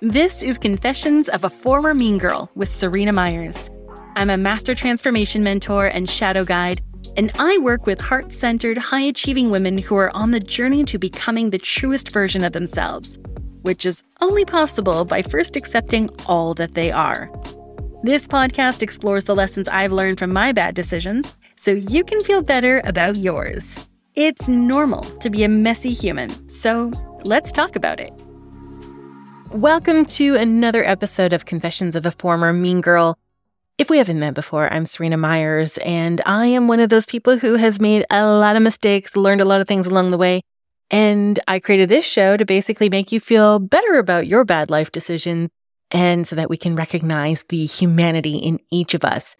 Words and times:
This 0.00 0.42
is 0.42 0.58
Confessions 0.58 1.28
of 1.28 1.44
a 1.44 1.50
Former 1.50 1.94
Mean 1.94 2.18
Girl 2.18 2.50
with 2.54 2.68
Serena 2.68 3.12
Myers. 3.12 3.70
I'm 4.14 4.30
a 4.30 4.36
master 4.36 4.74
transformation 4.74 5.42
mentor 5.42 5.86
and 5.86 6.08
shadow 6.08 6.44
guide, 6.44 6.82
and 7.16 7.32
I 7.38 7.58
work 7.58 7.86
with 7.86 8.00
heart 8.00 8.30
centered, 8.30 8.78
high 8.78 9.00
achieving 9.00 9.50
women 9.50 9.78
who 9.78 9.96
are 9.96 10.14
on 10.14 10.30
the 10.30 10.40
journey 10.40 10.84
to 10.84 10.98
becoming 10.98 11.50
the 11.50 11.58
truest 11.58 12.10
version 12.10 12.44
of 12.44 12.52
themselves, 12.52 13.18
which 13.62 13.84
is 13.86 14.04
only 14.20 14.44
possible 14.44 15.04
by 15.04 15.22
first 15.22 15.56
accepting 15.56 16.10
all 16.26 16.54
that 16.54 16.74
they 16.74 16.92
are. 16.92 17.30
This 18.02 18.26
podcast 18.26 18.82
explores 18.82 19.24
the 19.24 19.34
lessons 19.34 19.66
I've 19.66 19.92
learned 19.92 20.18
from 20.18 20.32
my 20.32 20.52
bad 20.52 20.74
decisions 20.74 21.36
so 21.56 21.72
you 21.72 22.04
can 22.04 22.20
feel 22.22 22.42
better 22.42 22.80
about 22.84 23.16
yours. 23.16 23.88
It's 24.14 24.48
normal 24.48 25.02
to 25.02 25.30
be 25.30 25.42
a 25.42 25.48
messy 25.48 25.90
human, 25.90 26.48
so 26.48 26.92
let's 27.24 27.50
talk 27.50 27.76
about 27.76 27.98
it. 27.98 28.12
Welcome 29.56 30.04
to 30.04 30.36
another 30.36 30.84
episode 30.84 31.32
of 31.32 31.46
Confessions 31.46 31.96
of 31.96 32.04
a 32.04 32.10
Former 32.10 32.52
Mean 32.52 32.82
Girl. 32.82 33.18
If 33.78 33.88
we 33.88 33.96
haven't 33.96 34.20
met 34.20 34.34
before, 34.34 34.70
I'm 34.70 34.84
Serena 34.84 35.16
Myers, 35.16 35.78
and 35.78 36.20
I 36.26 36.44
am 36.48 36.68
one 36.68 36.78
of 36.78 36.90
those 36.90 37.06
people 37.06 37.38
who 37.38 37.54
has 37.54 37.80
made 37.80 38.04
a 38.10 38.26
lot 38.26 38.56
of 38.56 38.62
mistakes, 38.62 39.16
learned 39.16 39.40
a 39.40 39.46
lot 39.46 39.62
of 39.62 39.66
things 39.66 39.86
along 39.86 40.10
the 40.10 40.18
way. 40.18 40.42
And 40.90 41.40
I 41.48 41.58
created 41.58 41.88
this 41.88 42.04
show 42.04 42.36
to 42.36 42.44
basically 42.44 42.90
make 42.90 43.12
you 43.12 43.18
feel 43.18 43.58
better 43.58 43.98
about 43.98 44.26
your 44.26 44.44
bad 44.44 44.68
life 44.68 44.92
decisions 44.92 45.48
and 45.90 46.26
so 46.26 46.36
that 46.36 46.50
we 46.50 46.58
can 46.58 46.76
recognize 46.76 47.42
the 47.48 47.64
humanity 47.64 48.36
in 48.36 48.60
each 48.70 48.92
of 48.92 49.04
us. 49.06 49.36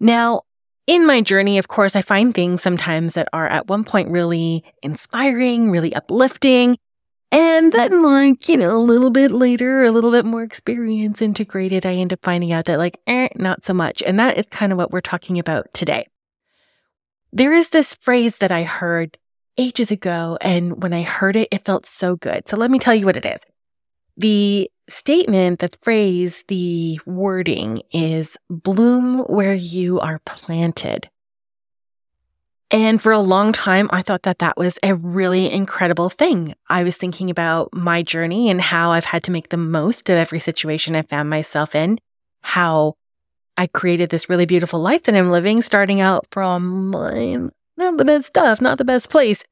Now, 0.00 0.40
in 0.86 1.04
my 1.04 1.20
journey, 1.20 1.58
of 1.58 1.68
course, 1.68 1.96
I 1.96 2.00
find 2.00 2.34
things 2.34 2.62
sometimes 2.62 3.12
that 3.12 3.28
are 3.34 3.46
at 3.46 3.66
one 3.68 3.84
point 3.84 4.08
really 4.08 4.64
inspiring, 4.82 5.70
really 5.70 5.94
uplifting. 5.94 6.78
And 7.32 7.72
then, 7.72 8.02
like, 8.02 8.48
you 8.48 8.58
know, 8.58 8.76
a 8.76 8.78
little 8.78 9.10
bit 9.10 9.32
later, 9.32 9.84
a 9.84 9.90
little 9.90 10.12
bit 10.12 10.26
more 10.26 10.42
experience 10.42 11.22
integrated, 11.22 11.86
I 11.86 11.94
end 11.94 12.12
up 12.12 12.20
finding 12.22 12.52
out 12.52 12.66
that, 12.66 12.78
like, 12.78 13.00
eh, 13.06 13.28
not 13.36 13.64
so 13.64 13.72
much. 13.72 14.02
And 14.02 14.20
that 14.20 14.36
is 14.36 14.46
kind 14.46 14.70
of 14.70 14.76
what 14.76 14.90
we're 14.90 15.00
talking 15.00 15.38
about 15.38 15.72
today. 15.72 16.06
There 17.32 17.54
is 17.54 17.70
this 17.70 17.94
phrase 17.94 18.36
that 18.38 18.52
I 18.52 18.64
heard 18.64 19.16
ages 19.56 19.90
ago. 19.90 20.36
And 20.40 20.82
when 20.82 20.92
I 20.92 21.02
heard 21.02 21.36
it, 21.36 21.48
it 21.50 21.64
felt 21.64 21.86
so 21.86 22.16
good. 22.16 22.48
So 22.48 22.56
let 22.56 22.70
me 22.70 22.78
tell 22.78 22.94
you 22.94 23.06
what 23.06 23.16
it 23.16 23.24
is. 23.24 23.40
The 24.16 24.70
statement, 24.88 25.60
the 25.60 25.70
phrase, 25.80 26.44
the 26.48 27.00
wording 27.06 27.82
is 27.92 28.36
bloom 28.50 29.20
where 29.20 29.54
you 29.54 30.00
are 30.00 30.20
planted. 30.26 31.08
And 32.72 33.02
for 33.02 33.12
a 33.12 33.18
long 33.18 33.52
time, 33.52 33.90
I 33.92 34.00
thought 34.00 34.22
that 34.22 34.38
that 34.38 34.56
was 34.56 34.78
a 34.82 34.94
really 34.94 35.52
incredible 35.52 36.08
thing. 36.08 36.54
I 36.70 36.84
was 36.84 36.96
thinking 36.96 37.28
about 37.28 37.68
my 37.74 38.02
journey 38.02 38.48
and 38.48 38.62
how 38.62 38.92
I've 38.92 39.04
had 39.04 39.22
to 39.24 39.30
make 39.30 39.50
the 39.50 39.58
most 39.58 40.08
of 40.08 40.16
every 40.16 40.40
situation 40.40 40.96
I 40.96 41.02
found 41.02 41.28
myself 41.28 41.74
in, 41.74 41.98
how 42.40 42.94
I 43.58 43.66
created 43.66 44.08
this 44.08 44.30
really 44.30 44.46
beautiful 44.46 44.80
life 44.80 45.02
that 45.02 45.14
I'm 45.14 45.30
living, 45.30 45.60
starting 45.60 46.00
out 46.00 46.26
from 46.30 46.92
not 47.76 47.96
the 47.98 48.04
best 48.06 48.26
stuff, 48.26 48.62
not 48.62 48.78
the 48.78 48.86
best 48.86 49.10
place, 49.10 49.44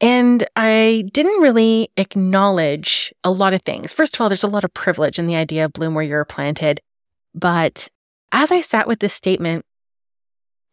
and 0.00 0.46
I 0.56 1.04
didn't 1.12 1.42
really 1.42 1.90
acknowledge 1.96 3.12
a 3.22 3.30
lot 3.30 3.54
of 3.54 3.62
things. 3.62 3.92
First 3.92 4.14
of 4.14 4.20
all, 4.20 4.28
there's 4.28 4.42
a 4.42 4.48
lot 4.48 4.64
of 4.64 4.74
privilege 4.74 5.18
in 5.18 5.26
the 5.26 5.36
idea 5.36 5.64
of 5.64 5.72
bloom 5.72 5.94
where 5.94 6.04
you're 6.04 6.24
planted. 6.24 6.80
But 7.34 7.88
as 8.32 8.50
I 8.50 8.60
sat 8.60 8.88
with 8.88 8.98
this 8.98 9.12
statement, 9.12 9.64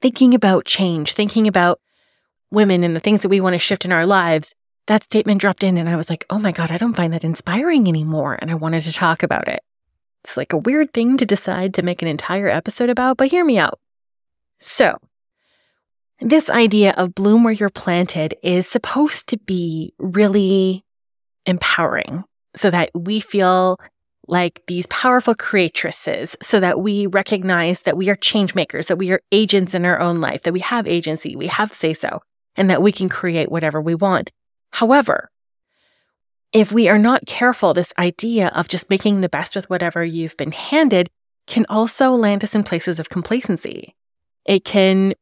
thinking 0.01 0.33
about 0.33 0.65
change, 0.65 1.13
thinking 1.13 1.47
about 1.47 1.79
women 2.51 2.83
and 2.83 2.95
the 2.95 2.99
things 2.99 3.21
that 3.21 3.29
we 3.29 3.41
want 3.41 3.53
to 3.53 3.59
shift 3.59 3.85
in 3.85 3.91
our 3.91 4.05
lives, 4.05 4.55
that 4.87 5.03
statement 5.03 5.39
dropped 5.39 5.63
in 5.63 5.77
and 5.77 5.87
I 5.87 5.95
was 5.95 6.09
like, 6.09 6.25
oh 6.29 6.39
my 6.39 6.51
God, 6.51 6.71
I 6.71 6.77
don't 6.77 6.95
find 6.95 7.13
that 7.13 7.23
inspiring 7.23 7.87
anymore. 7.87 8.37
And 8.41 8.49
I 8.49 8.55
wanted 8.55 8.81
to 8.83 8.93
talk 8.93 9.23
about 9.23 9.47
it. 9.47 9.61
It's 10.23 10.35
like 10.35 10.51
a 10.51 10.57
weird 10.57 10.93
thing 10.93 11.17
to 11.17 11.25
decide 11.25 11.73
to 11.75 11.83
make 11.83 12.01
an 12.01 12.07
entire 12.07 12.49
episode 12.49 12.89
about, 12.89 13.17
but 13.17 13.29
hear 13.29 13.45
me 13.45 13.57
out. 13.57 13.79
So 14.59 14.97
this 16.19 16.49
idea 16.49 16.93
of 16.97 17.15
bloom 17.15 17.43
where 17.43 17.53
you're 17.53 17.69
planted 17.69 18.35
is 18.43 18.67
supposed 18.67 19.29
to 19.29 19.37
be 19.37 19.93
really 19.97 20.83
empowering 21.45 22.25
so 22.55 22.69
that 22.69 22.89
we 22.93 23.19
feel 23.19 23.79
like 24.29 24.61
these 24.67 24.85
powerful 24.87 25.33
creatresses 25.33 26.35
so 26.41 26.59
that 26.59 26.79
we 26.79 27.07
recognize 27.07 27.81
that 27.81 27.97
we 27.97 28.09
are 28.09 28.15
change 28.15 28.53
makers, 28.53 28.87
that 28.87 28.97
we 28.97 29.11
are 29.11 29.21
agents 29.31 29.73
in 29.73 29.85
our 29.85 29.99
own 29.99 30.21
life, 30.21 30.43
that 30.43 30.53
we 30.53 30.59
have 30.59 30.87
agency, 30.87 31.35
we 31.35 31.47
have 31.47 31.73
say 31.73 31.93
so, 31.93 32.21
and 32.55 32.69
that 32.69 32.81
we 32.81 32.91
can 32.91 33.09
create 33.09 33.51
whatever 33.51 33.81
we 33.81 33.95
want. 33.95 34.31
However, 34.71 35.31
if 36.53 36.71
we 36.71 36.87
are 36.89 36.99
not 36.99 37.25
careful, 37.25 37.73
this 37.73 37.93
idea 37.97 38.49
of 38.49 38.67
just 38.67 38.89
making 38.89 39.21
the 39.21 39.29
best 39.29 39.55
with 39.55 39.69
whatever 39.69 40.03
you've 40.03 40.37
been 40.37 40.51
handed 40.51 41.09
can 41.47 41.65
also 41.67 42.11
land 42.11 42.43
us 42.43 42.53
in 42.53 42.63
places 42.63 42.99
of 42.99 43.09
complacency. 43.09 43.95
It 44.45 44.63
can 44.63 45.13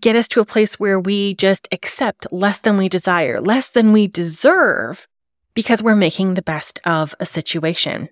get 0.00 0.16
us 0.16 0.28
to 0.28 0.40
a 0.40 0.46
place 0.46 0.80
where 0.80 0.98
we 0.98 1.34
just 1.34 1.68
accept 1.70 2.26
less 2.32 2.58
than 2.58 2.76
we 2.76 2.88
desire, 2.88 3.40
less 3.40 3.68
than 3.68 3.92
we 3.92 4.06
deserve, 4.06 5.06
because 5.54 5.82
we're 5.82 5.94
making 5.94 6.34
the 6.34 6.42
best 6.42 6.80
of 6.84 7.14
a 7.20 7.26
situation. 7.26 8.08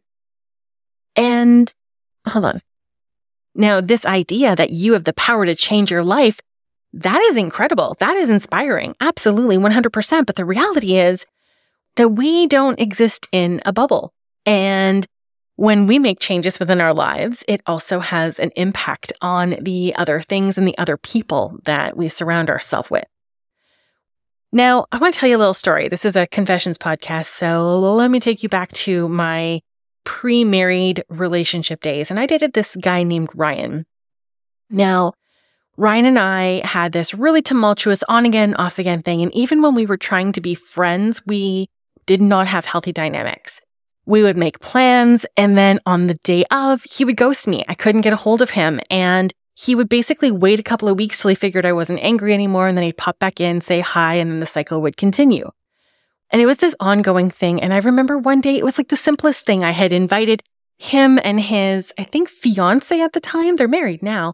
And 1.16 1.72
hold 2.26 2.44
on. 2.44 2.60
Now, 3.54 3.80
this 3.80 4.06
idea 4.06 4.56
that 4.56 4.70
you 4.70 4.94
have 4.94 5.04
the 5.04 5.12
power 5.12 5.44
to 5.44 5.54
change 5.54 5.90
your 5.90 6.04
life, 6.04 6.40
that 6.94 7.20
is 7.22 7.36
incredible. 7.36 7.96
That 7.98 8.16
is 8.16 8.30
inspiring. 8.30 8.94
Absolutely, 9.00 9.56
100%. 9.58 10.26
But 10.26 10.36
the 10.36 10.44
reality 10.44 10.96
is 10.96 11.26
that 11.96 12.10
we 12.10 12.46
don't 12.46 12.80
exist 12.80 13.28
in 13.32 13.60
a 13.66 13.72
bubble. 13.72 14.12
And 14.46 15.06
when 15.56 15.86
we 15.86 15.98
make 15.98 16.18
changes 16.18 16.58
within 16.58 16.80
our 16.80 16.94
lives, 16.94 17.44
it 17.46 17.60
also 17.66 18.00
has 18.00 18.38
an 18.38 18.50
impact 18.56 19.12
on 19.20 19.56
the 19.60 19.94
other 19.96 20.20
things 20.20 20.56
and 20.56 20.66
the 20.66 20.76
other 20.78 20.96
people 20.96 21.58
that 21.64 21.96
we 21.96 22.08
surround 22.08 22.48
ourselves 22.48 22.90
with. 22.90 23.04
Now, 24.50 24.86
I 24.92 24.98
want 24.98 25.14
to 25.14 25.20
tell 25.20 25.28
you 25.28 25.36
a 25.36 25.38
little 25.38 25.54
story. 25.54 25.88
This 25.88 26.04
is 26.04 26.16
a 26.16 26.26
confessions 26.26 26.78
podcast, 26.78 27.26
so 27.26 27.78
let 27.78 28.10
me 28.10 28.20
take 28.20 28.42
you 28.42 28.48
back 28.48 28.72
to 28.72 29.08
my 29.08 29.60
pre 30.04 30.44
married 30.44 31.04
relationship 31.08 31.82
days. 31.82 32.10
And 32.10 32.18
I 32.18 32.26
dated 32.26 32.52
this 32.52 32.76
guy 32.76 33.02
named 33.02 33.30
Ryan. 33.34 33.86
Now, 34.70 35.12
Ryan 35.76 36.06
and 36.06 36.18
I 36.18 36.66
had 36.66 36.92
this 36.92 37.14
really 37.14 37.42
tumultuous 37.42 38.02
on 38.08 38.26
again, 38.26 38.54
off 38.56 38.78
again 38.78 39.02
thing. 39.02 39.22
And 39.22 39.34
even 39.34 39.62
when 39.62 39.74
we 39.74 39.86
were 39.86 39.96
trying 39.96 40.32
to 40.32 40.40
be 40.40 40.54
friends, 40.54 41.22
we 41.26 41.68
did 42.06 42.20
not 42.20 42.46
have 42.46 42.66
healthy 42.66 42.92
dynamics. 42.92 43.60
We 44.04 44.22
would 44.22 44.36
make 44.36 44.60
plans. 44.60 45.24
And 45.36 45.56
then 45.56 45.78
on 45.86 46.08
the 46.08 46.14
day 46.24 46.44
of, 46.50 46.82
he 46.84 47.04
would 47.04 47.16
ghost 47.16 47.46
me. 47.46 47.64
I 47.68 47.74
couldn't 47.74 48.00
get 48.02 48.12
a 48.12 48.16
hold 48.16 48.42
of 48.42 48.50
him. 48.50 48.80
And 48.90 49.32
he 49.54 49.74
would 49.74 49.88
basically 49.88 50.30
wait 50.30 50.60
a 50.60 50.64
couple 50.64 50.88
of 50.88 50.96
weeks 50.96 51.22
till 51.22 51.28
he 51.28 51.34
figured 51.34 51.64
I 51.64 51.72
wasn't 51.72 52.02
angry 52.02 52.34
anymore. 52.34 52.66
And 52.66 52.76
then 52.76 52.84
he'd 52.84 52.96
pop 52.96 53.18
back 53.18 53.40
in, 53.40 53.60
say 53.60 53.80
hi, 53.80 54.14
and 54.14 54.30
then 54.30 54.40
the 54.40 54.46
cycle 54.46 54.82
would 54.82 54.96
continue. 54.96 55.50
And 56.32 56.40
it 56.40 56.46
was 56.46 56.58
this 56.58 56.74
ongoing 56.80 57.30
thing. 57.30 57.60
And 57.60 57.72
I 57.72 57.78
remember 57.78 58.18
one 58.18 58.40
day 58.40 58.56
it 58.56 58.64
was 58.64 58.78
like 58.78 58.88
the 58.88 58.96
simplest 58.96 59.44
thing. 59.44 59.62
I 59.62 59.70
had 59.70 59.92
invited 59.92 60.42
him 60.78 61.20
and 61.22 61.38
his, 61.38 61.92
I 61.98 62.04
think, 62.04 62.28
fiance 62.28 62.98
at 63.00 63.12
the 63.12 63.20
time. 63.20 63.56
They're 63.56 63.68
married 63.68 64.02
now. 64.02 64.32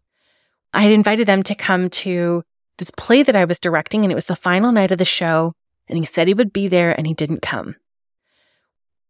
I 0.72 0.82
had 0.82 0.92
invited 0.92 1.26
them 1.26 1.42
to 1.42 1.54
come 1.54 1.90
to 1.90 2.44
this 2.78 2.92
play 2.92 3.24
that 3.24 3.34
I 3.34 3.44
was 3.44 3.58
directing, 3.58 4.04
and 4.04 4.12
it 4.12 4.14
was 4.14 4.26
the 4.26 4.36
final 4.36 4.70
night 4.70 4.92
of 4.92 4.98
the 4.98 5.04
show. 5.04 5.52
And 5.88 5.98
he 5.98 6.04
said 6.04 6.28
he 6.28 6.34
would 6.34 6.52
be 6.52 6.68
there, 6.68 6.96
and 6.96 7.06
he 7.06 7.14
didn't 7.14 7.42
come. 7.42 7.74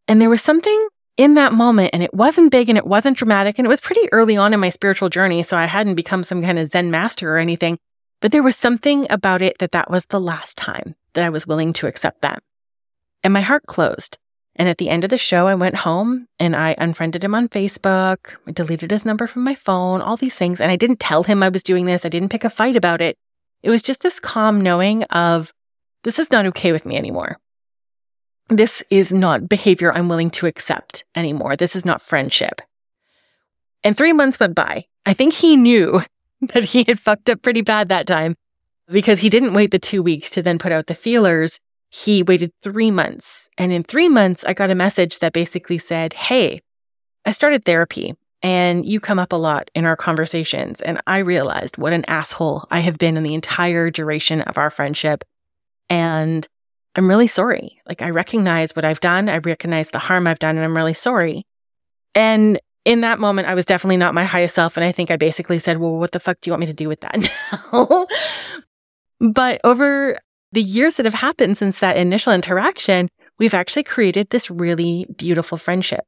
And 0.06 0.22
there 0.22 0.30
was 0.30 0.40
something 0.40 0.88
in 1.18 1.34
that 1.34 1.52
moment, 1.52 1.90
and 1.92 2.02
it 2.02 2.14
wasn't 2.14 2.50
big 2.50 2.68
and 2.68 2.78
it 2.78 2.86
wasn't 2.86 3.18
dramatic, 3.18 3.58
and 3.58 3.66
it 3.66 3.68
was 3.68 3.80
pretty 3.80 4.10
early 4.12 4.36
on 4.36 4.54
in 4.54 4.60
my 4.60 4.70
spiritual 4.70 5.10
journey. 5.10 5.42
So 5.42 5.56
I 5.56 5.66
hadn't 5.66 5.96
become 5.96 6.24
some 6.24 6.40
kind 6.40 6.58
of 6.58 6.70
Zen 6.70 6.90
master 6.90 7.34
or 7.34 7.38
anything, 7.38 7.78
but 8.20 8.32
there 8.32 8.42
was 8.42 8.56
something 8.56 9.06
about 9.10 9.42
it 9.42 9.58
that 9.58 9.72
that 9.72 9.90
was 9.90 10.06
the 10.06 10.20
last 10.20 10.56
time 10.56 10.94
that 11.12 11.24
I 11.24 11.28
was 11.28 11.46
willing 11.46 11.72
to 11.74 11.86
accept 11.86 12.22
that. 12.22 12.42
And 13.22 13.32
my 13.32 13.40
heart 13.40 13.66
closed. 13.66 14.18
And 14.56 14.68
at 14.68 14.78
the 14.78 14.88
end 14.88 15.04
of 15.04 15.10
the 15.10 15.18
show, 15.18 15.46
I 15.46 15.54
went 15.54 15.76
home 15.76 16.26
and 16.38 16.56
I 16.56 16.74
unfriended 16.78 17.22
him 17.22 17.34
on 17.34 17.48
Facebook. 17.48 18.36
I 18.46 18.50
deleted 18.50 18.90
his 18.90 19.06
number 19.06 19.26
from 19.26 19.44
my 19.44 19.54
phone, 19.54 20.00
all 20.00 20.16
these 20.16 20.34
things. 20.34 20.60
And 20.60 20.70
I 20.70 20.76
didn't 20.76 20.98
tell 21.00 21.22
him 21.22 21.42
I 21.42 21.48
was 21.48 21.62
doing 21.62 21.86
this. 21.86 22.04
I 22.04 22.08
didn't 22.08 22.30
pick 22.30 22.44
a 22.44 22.50
fight 22.50 22.76
about 22.76 23.00
it. 23.00 23.16
It 23.62 23.70
was 23.70 23.82
just 23.82 24.00
this 24.00 24.18
calm 24.18 24.60
knowing 24.60 25.04
of 25.04 25.52
this 26.02 26.18
is 26.18 26.30
not 26.30 26.46
okay 26.46 26.72
with 26.72 26.86
me 26.86 26.96
anymore 26.96 27.38
this 28.48 28.82
is 28.90 29.12
not 29.12 29.48
behavior 29.48 29.92
I'm 29.92 30.08
willing 30.08 30.30
to 30.30 30.46
accept 30.46 31.04
anymore. 31.14 31.56
This 31.56 31.76
is 31.76 31.84
not 31.84 32.02
friendship. 32.02 32.62
And 33.84 33.96
three 33.96 34.12
months 34.12 34.40
went 34.40 34.54
by. 34.54 34.86
I 35.06 35.12
think 35.12 35.34
he 35.34 35.56
knew 35.56 36.02
that 36.40 36.64
he 36.64 36.84
had 36.84 36.98
fucked 36.98 37.30
up 37.30 37.42
pretty 37.42 37.60
bad 37.60 37.88
that 37.88 38.06
time 38.06 38.36
because 38.88 39.20
he 39.20 39.28
didn't 39.28 39.54
wait 39.54 39.70
the 39.70 39.78
two 39.78 40.02
weeks 40.02 40.30
to 40.30 40.42
then 40.42 40.58
put 40.58 40.72
out 40.72 40.86
the 40.86 40.94
feelers. 40.94 41.60
He 41.90 42.22
waited 42.22 42.52
three 42.62 42.90
months. 42.90 43.48
And 43.56 43.72
in 43.72 43.82
three 43.82 44.08
months, 44.08 44.44
I 44.44 44.52
got 44.52 44.70
a 44.70 44.74
message 44.74 45.20
that 45.20 45.32
basically 45.32 45.78
said, 45.78 46.12
Hey, 46.12 46.60
I 47.24 47.32
started 47.32 47.64
therapy 47.64 48.14
and 48.42 48.86
you 48.86 49.00
come 49.00 49.18
up 49.18 49.32
a 49.32 49.36
lot 49.36 49.70
in 49.74 49.84
our 49.84 49.96
conversations. 49.96 50.80
And 50.80 51.00
I 51.06 51.18
realized 51.18 51.78
what 51.78 51.92
an 51.92 52.04
asshole 52.06 52.66
I 52.70 52.80
have 52.80 52.98
been 52.98 53.16
in 53.16 53.22
the 53.22 53.34
entire 53.34 53.90
duration 53.90 54.42
of 54.42 54.58
our 54.58 54.70
friendship. 54.70 55.24
And 55.88 56.46
I'm 56.94 57.08
really 57.08 57.26
sorry. 57.26 57.80
Like, 57.86 58.02
I 58.02 58.10
recognize 58.10 58.76
what 58.76 58.84
I've 58.84 59.00
done. 59.00 59.28
I 59.28 59.38
recognize 59.38 59.90
the 59.90 59.98
harm 59.98 60.26
I've 60.26 60.38
done, 60.38 60.56
and 60.56 60.64
I'm 60.64 60.76
really 60.76 60.94
sorry. 60.94 61.46
And 62.14 62.60
in 62.84 63.02
that 63.02 63.18
moment, 63.18 63.48
I 63.48 63.54
was 63.54 63.66
definitely 63.66 63.98
not 63.98 64.14
my 64.14 64.24
highest 64.24 64.54
self. 64.54 64.76
And 64.76 64.84
I 64.84 64.92
think 64.92 65.10
I 65.10 65.16
basically 65.16 65.58
said, 65.58 65.78
Well, 65.78 65.96
what 65.96 66.12
the 66.12 66.20
fuck 66.20 66.40
do 66.40 66.48
you 66.48 66.52
want 66.52 66.60
me 66.60 66.66
to 66.66 66.72
do 66.72 66.88
with 66.88 67.00
that 67.00 67.18
now? 67.72 68.06
but 69.20 69.60
over 69.64 70.18
the 70.52 70.62
years 70.62 70.96
that 70.96 71.06
have 71.06 71.14
happened 71.14 71.56
since 71.56 71.78
that 71.78 71.96
initial 71.96 72.32
interaction, 72.32 73.08
we've 73.38 73.54
actually 73.54 73.84
created 73.84 74.30
this 74.30 74.50
really 74.50 75.06
beautiful 75.16 75.58
friendship. 75.58 76.04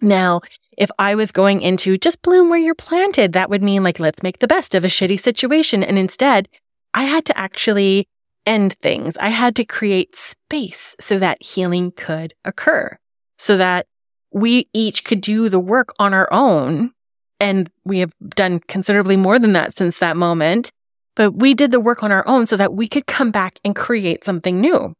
Now, 0.00 0.40
if 0.76 0.90
I 0.98 1.16
was 1.16 1.32
going 1.32 1.60
into 1.60 1.98
just 1.98 2.22
bloom 2.22 2.50
where 2.50 2.58
you're 2.58 2.74
planted, 2.74 3.32
that 3.32 3.50
would 3.50 3.62
mean 3.64 3.82
like, 3.82 3.98
let's 3.98 4.22
make 4.22 4.38
the 4.38 4.46
best 4.46 4.74
of 4.74 4.84
a 4.84 4.88
shitty 4.88 5.18
situation. 5.18 5.82
And 5.82 5.98
instead, 5.98 6.48
I 6.94 7.04
had 7.04 7.24
to 7.26 7.36
actually 7.36 8.08
end 8.46 8.74
things. 8.74 9.16
I 9.16 9.28
had 9.30 9.56
to 9.56 9.64
create 9.64 10.14
space 10.14 10.94
so 11.00 11.18
that 11.18 11.42
healing 11.42 11.90
could 11.90 12.32
occur, 12.44 12.96
so 13.38 13.56
that 13.56 13.86
we 14.32 14.68
each 14.72 15.04
could 15.04 15.20
do 15.20 15.48
the 15.48 15.60
work 15.60 15.92
on 15.98 16.14
our 16.14 16.28
own. 16.30 16.92
And 17.40 17.70
we 17.84 17.98
have 17.98 18.12
done 18.20 18.60
considerably 18.60 19.16
more 19.16 19.38
than 19.38 19.52
that 19.52 19.74
since 19.74 19.98
that 19.98 20.16
moment. 20.16 20.70
But 21.18 21.34
we 21.34 21.52
did 21.52 21.72
the 21.72 21.80
work 21.80 22.04
on 22.04 22.12
our 22.12 22.22
own 22.28 22.46
so 22.46 22.56
that 22.56 22.74
we 22.74 22.86
could 22.86 23.06
come 23.06 23.32
back 23.32 23.58
and 23.64 23.74
create 23.74 24.22
something 24.22 24.60
new. 24.60 24.94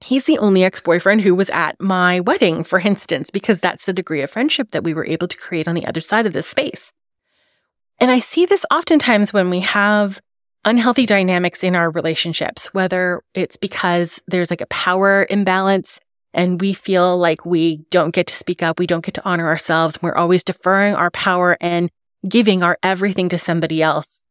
He's 0.00 0.24
the 0.24 0.38
only 0.38 0.64
ex 0.64 0.80
boyfriend 0.80 1.20
who 1.20 1.34
was 1.34 1.50
at 1.50 1.78
my 1.78 2.20
wedding, 2.20 2.64
for 2.64 2.78
instance, 2.80 3.28
because 3.28 3.60
that's 3.60 3.84
the 3.84 3.92
degree 3.92 4.22
of 4.22 4.30
friendship 4.30 4.70
that 4.70 4.84
we 4.84 4.94
were 4.94 5.04
able 5.04 5.28
to 5.28 5.36
create 5.36 5.68
on 5.68 5.74
the 5.74 5.84
other 5.84 6.00
side 6.00 6.24
of 6.24 6.32
this 6.32 6.46
space. 6.46 6.94
And 7.98 8.10
I 8.10 8.20
see 8.20 8.46
this 8.46 8.64
oftentimes 8.70 9.34
when 9.34 9.50
we 9.50 9.60
have 9.60 10.18
unhealthy 10.64 11.04
dynamics 11.04 11.62
in 11.62 11.76
our 11.76 11.90
relationships, 11.90 12.72
whether 12.72 13.20
it's 13.34 13.58
because 13.58 14.22
there's 14.28 14.50
like 14.50 14.62
a 14.62 14.66
power 14.68 15.26
imbalance 15.28 16.00
and 16.32 16.58
we 16.58 16.72
feel 16.72 17.18
like 17.18 17.44
we 17.44 17.84
don't 17.90 18.14
get 18.14 18.28
to 18.28 18.34
speak 18.34 18.62
up, 18.62 18.78
we 18.78 18.86
don't 18.86 19.04
get 19.04 19.14
to 19.16 19.28
honor 19.28 19.48
ourselves, 19.48 20.00
we're 20.00 20.16
always 20.16 20.42
deferring 20.42 20.94
our 20.94 21.10
power 21.10 21.58
and 21.60 21.90
giving 22.26 22.62
our 22.62 22.78
everything 22.82 23.28
to 23.28 23.36
somebody 23.36 23.82
else. 23.82 24.22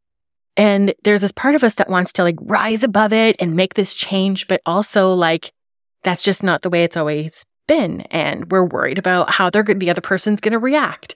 And 0.57 0.93
there's 1.03 1.21
this 1.21 1.31
part 1.31 1.53
of 1.55 1.63
us 1.63 1.75
that 1.75 1.89
wants 1.89 2.11
to 2.13 2.23
like 2.23 2.35
rise 2.41 2.83
above 2.83 3.13
it 3.13 3.35
and 3.39 3.55
make 3.55 3.75
this 3.75 3.93
change, 3.93 4.47
but 4.47 4.59
also 4.65 5.13
like 5.13 5.53
that's 6.03 6.23
just 6.23 6.43
not 6.43 6.63
the 6.63 6.69
way 6.69 6.83
it's 6.83 6.97
always 6.97 7.45
been. 7.67 8.01
And 8.01 8.51
we're 8.51 8.65
worried 8.65 8.97
about 8.97 9.29
how 9.29 9.49
they're 9.49 9.63
the 9.63 9.89
other 9.89 10.01
person's 10.01 10.41
going 10.41 10.53
to 10.53 10.59
react. 10.59 11.15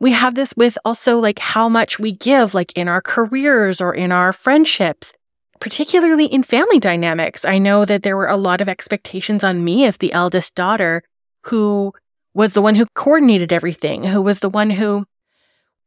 We 0.00 0.10
have 0.12 0.34
this 0.34 0.54
with 0.56 0.76
also 0.84 1.18
like 1.18 1.38
how 1.38 1.68
much 1.68 2.00
we 2.00 2.12
give, 2.12 2.52
like 2.52 2.72
in 2.76 2.88
our 2.88 3.00
careers 3.00 3.80
or 3.80 3.94
in 3.94 4.10
our 4.10 4.32
friendships, 4.32 5.12
particularly 5.60 6.26
in 6.26 6.42
family 6.42 6.80
dynamics. 6.80 7.44
I 7.44 7.58
know 7.58 7.84
that 7.84 8.02
there 8.02 8.16
were 8.16 8.26
a 8.26 8.36
lot 8.36 8.60
of 8.60 8.68
expectations 8.68 9.44
on 9.44 9.64
me 9.64 9.86
as 9.86 9.98
the 9.98 10.12
eldest 10.12 10.56
daughter 10.56 11.02
who 11.44 11.92
was 12.34 12.54
the 12.54 12.62
one 12.62 12.74
who 12.74 12.86
coordinated 12.94 13.52
everything, 13.52 14.02
who 14.02 14.20
was 14.20 14.40
the 14.40 14.50
one 14.50 14.70
who 14.70 15.06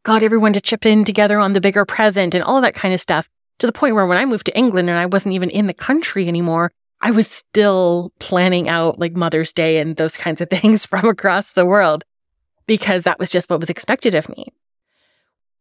got 0.08 0.24
everyone 0.24 0.54
to 0.54 0.62
chip 0.62 0.86
in 0.86 1.04
together 1.04 1.38
on 1.38 1.52
the 1.52 1.60
bigger 1.60 1.84
present 1.84 2.34
and 2.34 2.42
all 2.42 2.62
that 2.62 2.74
kind 2.74 2.94
of 2.94 3.02
stuff 3.02 3.28
to 3.60 3.68
the 3.68 3.74
point 3.74 3.94
where 3.94 4.06
when 4.06 4.18
I 4.18 4.24
moved 4.24 4.46
to 4.46 4.58
England 4.58 4.90
and 4.90 4.98
I 4.98 5.06
wasn't 5.06 5.36
even 5.36 5.50
in 5.50 5.68
the 5.68 5.74
country 5.74 6.30
anymore, 6.30 6.72
I 7.02 7.12
was 7.12 7.28
still 7.28 8.14
planning 8.18 8.70
out 8.70 9.00
like 9.00 9.18
Mother's 9.18 9.52
Day 9.52 9.80
and 9.80 9.98
those 9.98 10.16
kinds 10.16 10.40
of 10.40 10.50
things 10.50 10.86
from 10.86 11.10
across 11.10 11.52
the 11.52 11.66
world 11.66 12.06
because 12.68 13.04
that 13.04 13.20
was 13.20 13.30
just 13.30 13.50
what 13.50 13.60
was 13.60 13.70
expected 13.70 14.14
of 14.14 14.30
me. 14.30 14.48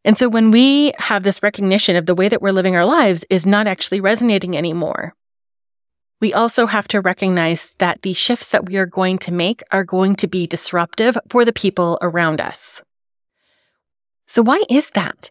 And 0.04 0.16
so 0.16 0.28
when 0.28 0.52
we 0.52 0.92
have 0.98 1.24
this 1.24 1.42
recognition 1.42 1.96
of 1.96 2.06
the 2.06 2.14
way 2.14 2.28
that 2.28 2.40
we're 2.40 2.52
living 2.52 2.76
our 2.76 2.84
lives 2.86 3.24
is 3.28 3.46
not 3.46 3.66
actually 3.66 4.00
resonating 4.00 4.56
anymore, 4.56 5.16
we 6.20 6.32
also 6.32 6.66
have 6.66 6.86
to 6.88 7.00
recognize 7.00 7.72
that 7.78 8.02
the 8.02 8.12
shifts 8.12 8.50
that 8.50 8.66
we 8.66 8.76
are 8.76 8.86
going 8.86 9.18
to 9.18 9.32
make 9.32 9.64
are 9.72 9.82
going 9.82 10.14
to 10.14 10.28
be 10.28 10.46
disruptive 10.46 11.18
for 11.28 11.44
the 11.44 11.52
people 11.52 11.98
around 12.00 12.40
us. 12.40 12.80
So 14.26 14.42
why 14.42 14.62
is 14.68 14.90
that? 14.90 15.30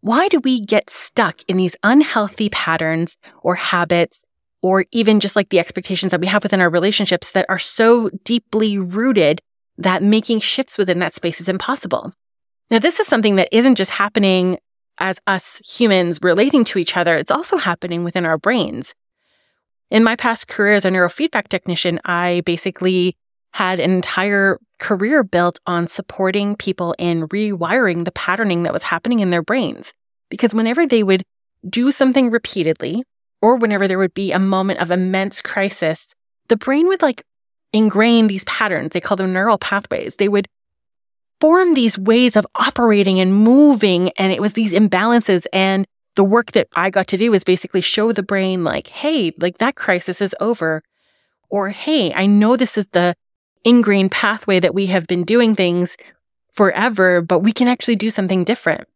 Why 0.00 0.28
do 0.28 0.38
we 0.40 0.60
get 0.60 0.90
stuck 0.90 1.40
in 1.48 1.56
these 1.56 1.76
unhealthy 1.82 2.50
patterns 2.50 3.16
or 3.42 3.54
habits 3.54 4.24
or 4.62 4.84
even 4.92 5.20
just 5.20 5.36
like 5.36 5.48
the 5.48 5.58
expectations 5.58 6.10
that 6.10 6.20
we 6.20 6.26
have 6.26 6.42
within 6.42 6.60
our 6.60 6.70
relationships 6.70 7.30
that 7.32 7.46
are 7.48 7.58
so 7.58 8.10
deeply 8.24 8.78
rooted 8.78 9.40
that 9.78 10.02
making 10.02 10.40
shifts 10.40 10.78
within 10.78 10.98
that 11.00 11.14
space 11.14 11.40
is 11.40 11.48
impossible. 11.48 12.12
Now, 12.70 12.78
this 12.78 13.00
is 13.00 13.06
something 13.06 13.36
that 13.36 13.48
isn't 13.52 13.74
just 13.74 13.90
happening 13.90 14.58
as 14.98 15.20
us 15.26 15.60
humans 15.66 16.18
relating 16.22 16.64
to 16.64 16.78
each 16.78 16.96
other, 16.96 17.16
it's 17.16 17.30
also 17.30 17.56
happening 17.56 18.04
within 18.04 18.24
our 18.24 18.38
brains. 18.38 18.94
In 19.90 20.04
my 20.04 20.16
past 20.16 20.48
career 20.48 20.74
as 20.74 20.84
a 20.84 20.90
neurofeedback 20.90 21.48
technician, 21.48 22.00
I 22.04 22.42
basically 22.46 23.16
had 23.52 23.80
an 23.80 23.90
entire 23.90 24.58
career 24.78 25.22
built 25.22 25.58
on 25.66 25.86
supporting 25.86 26.56
people 26.56 26.94
in 26.98 27.28
rewiring 27.28 28.04
the 28.04 28.12
patterning 28.12 28.64
that 28.64 28.72
was 28.72 28.82
happening 28.82 29.20
in 29.20 29.30
their 29.30 29.42
brains. 29.42 29.92
Because 30.30 30.54
whenever 30.54 30.86
they 30.86 31.02
would 31.02 31.24
do 31.68 31.90
something 31.90 32.30
repeatedly, 32.30 33.04
or 33.40 33.56
whenever 33.56 33.86
there 33.86 33.98
would 33.98 34.14
be 34.14 34.32
a 34.32 34.38
moment 34.38 34.80
of 34.80 34.90
immense 34.90 35.40
crisis, 35.42 36.14
the 36.48 36.56
brain 36.56 36.88
would 36.88 37.02
like 37.02 37.22
ingrain 37.72 38.26
these 38.26 38.44
patterns. 38.44 38.92
They 38.92 39.00
call 39.00 39.16
them 39.16 39.32
neural 39.32 39.58
pathways. 39.58 40.16
They 40.16 40.28
would 40.28 40.48
form 41.40 41.74
these 41.74 41.98
ways 41.98 42.36
of 42.36 42.46
operating 42.54 43.20
and 43.20 43.34
moving. 43.34 44.10
And 44.12 44.32
it 44.32 44.40
was 44.40 44.54
these 44.54 44.72
imbalances. 44.72 45.46
And 45.52 45.86
the 46.14 46.24
work 46.24 46.52
that 46.52 46.68
I 46.74 46.90
got 46.90 47.06
to 47.08 47.16
do 47.16 47.30
was 47.30 47.44
basically 47.44 47.80
show 47.80 48.12
the 48.12 48.22
brain, 48.22 48.64
like, 48.64 48.86
hey, 48.86 49.32
like 49.38 49.58
that 49.58 49.76
crisis 49.76 50.22
is 50.22 50.34
over. 50.40 50.82
Or, 51.50 51.68
hey, 51.68 52.14
I 52.14 52.26
know 52.26 52.56
this 52.56 52.78
is 52.78 52.86
the 52.92 53.14
ingrained 53.64 54.10
pathway 54.10 54.60
that 54.60 54.74
we 54.74 54.86
have 54.86 55.06
been 55.06 55.24
doing 55.24 55.56
things 55.56 55.96
forever, 56.52 57.20
but 57.20 57.40
we 57.40 57.52
can 57.52 57.68
actually 57.68 57.96
do 57.96 58.10
something 58.10 58.44
different. 58.44 58.86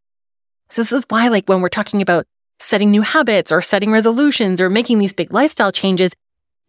So, 0.70 0.82
this 0.82 0.93
is 0.93 1.05
why, 1.09 1.29
like, 1.29 1.49
when 1.49 1.61
we're 1.61 1.69
talking 1.69 2.03
about 2.03 2.26
setting 2.61 2.91
new 2.91 3.03
habits 3.03 3.50
or 3.50 3.62
setting 3.62 3.91
resolutions 3.91 4.61
or 4.61 4.69
making 4.69 4.99
these 4.99 5.12
big 5.12 5.32
lifestyle 5.32 5.73
changes, 5.73 6.12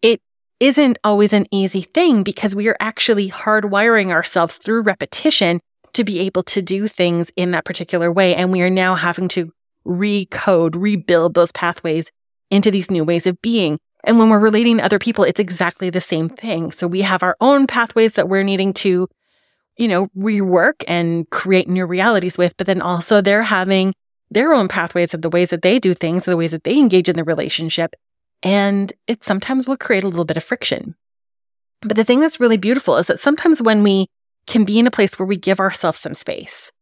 it 0.02 0.20
isn't 0.60 0.98
always 1.04 1.32
an 1.32 1.46
easy 1.50 1.82
thing 1.82 2.22
because 2.22 2.54
we 2.54 2.68
are 2.68 2.76
actually 2.80 3.28
hardwiring 3.30 4.10
ourselves 4.10 4.56
through 4.56 4.82
repetition 4.82 5.60
to 5.92 6.04
be 6.04 6.20
able 6.20 6.42
to 6.44 6.62
do 6.62 6.86
things 6.86 7.32
in 7.36 7.50
that 7.50 7.64
particular 7.64 8.12
way. 8.12 8.34
And 8.34 8.52
we 8.52 8.62
are 8.62 8.70
now 8.70 8.94
having 8.94 9.28
to 9.28 9.52
recode, 9.86 10.74
rebuild 10.76 11.34
those 11.34 11.52
pathways 11.52 12.10
into 12.50 12.70
these 12.70 12.90
new 12.90 13.04
ways 13.04 13.26
of 13.26 13.40
being. 13.42 13.78
And 14.04 14.18
when 14.18 14.30
we're 14.30 14.38
relating 14.38 14.78
to 14.78 14.84
other 14.84 14.98
people, 14.98 15.24
it's 15.24 15.40
exactly 15.40 15.90
the 15.90 16.00
same 16.00 16.28
thing. 16.28 16.72
So 16.72 16.86
we 16.86 17.02
have 17.02 17.22
our 17.22 17.36
own 17.40 17.66
pathways 17.66 18.14
that 18.14 18.28
we're 18.28 18.42
needing 18.42 18.72
to, 18.74 19.08
you 19.76 19.88
know, 19.88 20.08
rework 20.16 20.84
and 20.88 21.28
create 21.30 21.68
new 21.68 21.84
realities 21.86 22.38
with, 22.38 22.56
but 22.56 22.66
then 22.66 22.80
also 22.80 23.20
they're 23.20 23.42
having 23.42 23.94
their 24.30 24.52
own 24.52 24.68
pathways 24.68 25.12
of 25.12 25.22
the 25.22 25.30
ways 25.30 25.50
that 25.50 25.62
they 25.62 25.78
do 25.78 25.92
things, 25.92 26.24
the 26.24 26.36
ways 26.36 26.52
that 26.52 26.64
they 26.64 26.78
engage 26.78 27.08
in 27.08 27.16
the 27.16 27.24
relationship. 27.24 27.94
And 28.42 28.92
it 29.06 29.22
sometimes 29.22 29.66
will 29.66 29.76
create 29.76 30.04
a 30.04 30.08
little 30.08 30.24
bit 30.24 30.36
of 30.36 30.44
friction. 30.44 30.94
But 31.82 31.96
the 31.96 32.04
thing 32.04 32.20
that's 32.20 32.40
really 32.40 32.56
beautiful 32.56 32.96
is 32.96 33.06
that 33.08 33.20
sometimes 33.20 33.62
when 33.62 33.82
we 33.82 34.06
can 34.46 34.64
be 34.64 34.78
in 34.78 34.86
a 34.86 34.90
place 34.90 35.18
where 35.18 35.26
we 35.26 35.36
give 35.36 35.60
ourselves 35.60 36.00
some 36.00 36.14
space, 36.14 36.72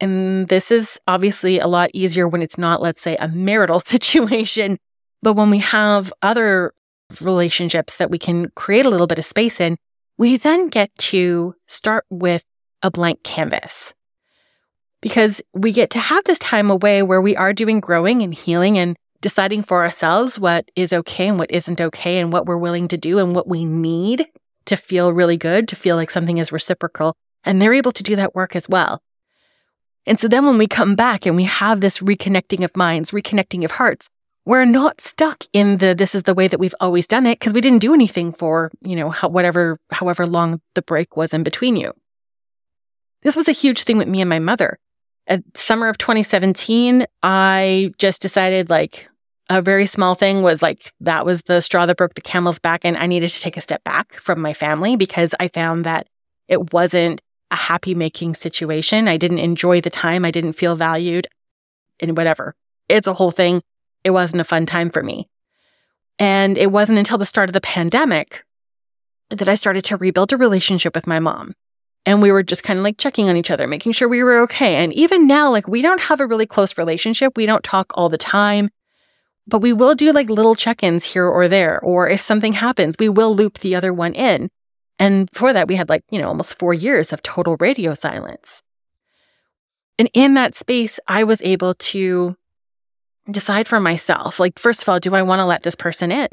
and 0.00 0.48
this 0.48 0.70
is 0.70 0.98
obviously 1.06 1.58
a 1.58 1.66
lot 1.66 1.90
easier 1.92 2.26
when 2.26 2.42
it's 2.42 2.58
not, 2.58 2.80
let's 2.80 3.02
say, 3.02 3.16
a 3.16 3.28
marital 3.28 3.80
situation, 3.84 4.78
but 5.22 5.34
when 5.34 5.50
we 5.50 5.58
have 5.58 6.12
other 6.22 6.72
relationships 7.20 7.96
that 7.96 8.10
we 8.10 8.18
can 8.18 8.50
create 8.50 8.86
a 8.86 8.90
little 8.90 9.06
bit 9.06 9.18
of 9.18 9.24
space 9.24 9.60
in, 9.60 9.76
we 10.16 10.36
then 10.36 10.68
get 10.68 10.96
to 10.98 11.54
start 11.66 12.04
with 12.10 12.44
a 12.82 12.90
blank 12.90 13.22
canvas 13.22 13.94
because 15.00 15.42
we 15.52 15.72
get 15.72 15.90
to 15.90 15.98
have 15.98 16.24
this 16.24 16.38
time 16.38 16.70
away 16.70 17.02
where 17.02 17.20
we 17.20 17.36
are 17.36 17.52
doing 17.52 17.80
growing 17.80 18.22
and 18.22 18.34
healing 18.34 18.78
and 18.78 18.96
deciding 19.20 19.62
for 19.62 19.82
ourselves 19.82 20.38
what 20.38 20.70
is 20.76 20.92
okay 20.92 21.28
and 21.28 21.38
what 21.38 21.50
isn't 21.50 21.80
okay 21.80 22.18
and 22.18 22.32
what 22.32 22.46
we're 22.46 22.56
willing 22.56 22.88
to 22.88 22.96
do 22.96 23.18
and 23.18 23.34
what 23.34 23.48
we 23.48 23.64
need 23.64 24.26
to 24.66 24.76
feel 24.76 25.12
really 25.12 25.36
good, 25.36 25.68
to 25.68 25.76
feel 25.76 25.96
like 25.96 26.10
something 26.10 26.38
is 26.38 26.52
reciprocal. 26.52 27.14
And 27.44 27.60
they're 27.60 27.74
able 27.74 27.92
to 27.92 28.02
do 28.02 28.16
that 28.16 28.34
work 28.34 28.54
as 28.54 28.68
well. 28.68 29.02
And 30.06 30.18
so 30.18 30.28
then 30.28 30.46
when 30.46 30.58
we 30.58 30.66
come 30.66 30.94
back 30.94 31.26
and 31.26 31.36
we 31.36 31.44
have 31.44 31.80
this 31.80 31.98
reconnecting 31.98 32.64
of 32.64 32.76
minds, 32.76 33.10
reconnecting 33.10 33.64
of 33.64 33.72
hearts, 33.72 34.08
we're 34.44 34.64
not 34.64 35.00
stuck 35.00 35.44
in 35.52 35.78
the 35.78 35.94
this 35.94 36.14
is 36.14 36.24
the 36.24 36.34
way 36.34 36.48
that 36.48 36.60
we've 36.60 36.74
always 36.80 37.06
done 37.06 37.26
it 37.26 37.38
because 37.38 37.52
we 37.52 37.60
didn't 37.60 37.80
do 37.80 37.94
anything 37.94 38.32
for, 38.32 38.70
you 38.82 38.96
know, 38.96 39.10
how, 39.10 39.28
whatever 39.28 39.78
however 39.90 40.26
long 40.26 40.60
the 40.74 40.82
break 40.82 41.16
was 41.16 41.34
in 41.34 41.42
between 41.42 41.76
you. 41.76 41.92
This 43.22 43.36
was 43.36 43.48
a 43.48 43.52
huge 43.52 43.84
thing 43.84 43.98
with 43.98 44.08
me 44.08 44.20
and 44.20 44.30
my 44.30 44.38
mother 44.38 44.78
at 45.30 45.42
summer 45.54 45.88
of 45.88 45.96
2017, 45.96 47.06
I 47.22 47.92
just 47.98 48.20
decided 48.20 48.68
like 48.68 49.08
a 49.48 49.62
very 49.62 49.86
small 49.86 50.14
thing 50.14 50.42
was 50.42 50.60
like 50.60 50.92
that 51.00 51.24
was 51.24 51.42
the 51.42 51.60
straw 51.60 51.86
that 51.86 51.96
broke 51.96 52.14
the 52.14 52.20
camel's 52.20 52.58
back. 52.58 52.84
And 52.84 52.96
I 52.96 53.06
needed 53.06 53.30
to 53.30 53.40
take 53.40 53.56
a 53.56 53.60
step 53.60 53.82
back 53.84 54.14
from 54.14 54.40
my 54.40 54.52
family 54.52 54.96
because 54.96 55.34
I 55.40 55.48
found 55.48 55.86
that 55.86 56.08
it 56.48 56.72
wasn't 56.72 57.22
a 57.50 57.56
happy 57.56 57.94
making 57.94 58.34
situation. 58.34 59.08
I 59.08 59.16
didn't 59.16 59.38
enjoy 59.38 59.80
the 59.80 59.90
time. 59.90 60.24
I 60.24 60.30
didn't 60.30 60.54
feel 60.54 60.76
valued 60.76 61.28
and 62.00 62.16
whatever. 62.16 62.54
It's 62.88 63.06
a 63.06 63.14
whole 63.14 63.30
thing. 63.30 63.62
It 64.04 64.10
wasn't 64.10 64.40
a 64.40 64.44
fun 64.44 64.66
time 64.66 64.90
for 64.90 65.02
me. 65.02 65.28
And 66.18 66.58
it 66.58 66.70
wasn't 66.70 66.98
until 66.98 67.18
the 67.18 67.24
start 67.24 67.48
of 67.48 67.54
the 67.54 67.60
pandemic 67.60 68.44
that 69.30 69.48
I 69.48 69.54
started 69.54 69.84
to 69.84 69.96
rebuild 69.96 70.32
a 70.32 70.36
relationship 70.36 70.94
with 70.94 71.06
my 71.06 71.18
mom. 71.18 71.54
And 72.06 72.22
we 72.22 72.32
were 72.32 72.42
just 72.42 72.62
kind 72.62 72.78
of 72.78 72.82
like 72.82 72.98
checking 72.98 73.28
on 73.28 73.36
each 73.36 73.50
other, 73.50 73.66
making 73.66 73.92
sure 73.92 74.08
we 74.08 74.22
were 74.22 74.40
okay. 74.42 74.76
And 74.76 74.92
even 74.94 75.26
now, 75.26 75.50
like 75.50 75.68
we 75.68 75.82
don't 75.82 76.00
have 76.00 76.20
a 76.20 76.26
really 76.26 76.46
close 76.46 76.78
relationship. 76.78 77.36
We 77.36 77.46
don't 77.46 77.62
talk 77.62 77.92
all 77.94 78.08
the 78.08 78.18
time, 78.18 78.70
but 79.46 79.60
we 79.60 79.72
will 79.72 79.94
do 79.94 80.12
like 80.12 80.30
little 80.30 80.54
check 80.54 80.82
ins 80.82 81.04
here 81.04 81.26
or 81.26 81.46
there. 81.46 81.78
Or 81.80 82.08
if 82.08 82.20
something 82.20 82.54
happens, 82.54 82.96
we 82.98 83.08
will 83.08 83.34
loop 83.34 83.58
the 83.58 83.74
other 83.74 83.92
one 83.92 84.14
in. 84.14 84.48
And 84.98 85.28
for 85.32 85.52
that, 85.52 85.68
we 85.68 85.76
had 85.76 85.88
like, 85.88 86.02
you 86.10 86.20
know, 86.20 86.28
almost 86.28 86.58
four 86.58 86.74
years 86.74 87.12
of 87.12 87.22
total 87.22 87.56
radio 87.58 87.94
silence. 87.94 88.62
And 89.98 90.10
in 90.14 90.34
that 90.34 90.54
space, 90.54 90.98
I 91.06 91.24
was 91.24 91.42
able 91.42 91.74
to 91.74 92.36
decide 93.32 93.68
for 93.68 93.80
myself 93.80 94.38
like, 94.40 94.58
first 94.58 94.82
of 94.82 94.88
all, 94.88 95.00
do 95.00 95.14
I 95.14 95.22
want 95.22 95.40
to 95.40 95.46
let 95.46 95.62
this 95.62 95.76
person 95.76 96.12
in? 96.12 96.28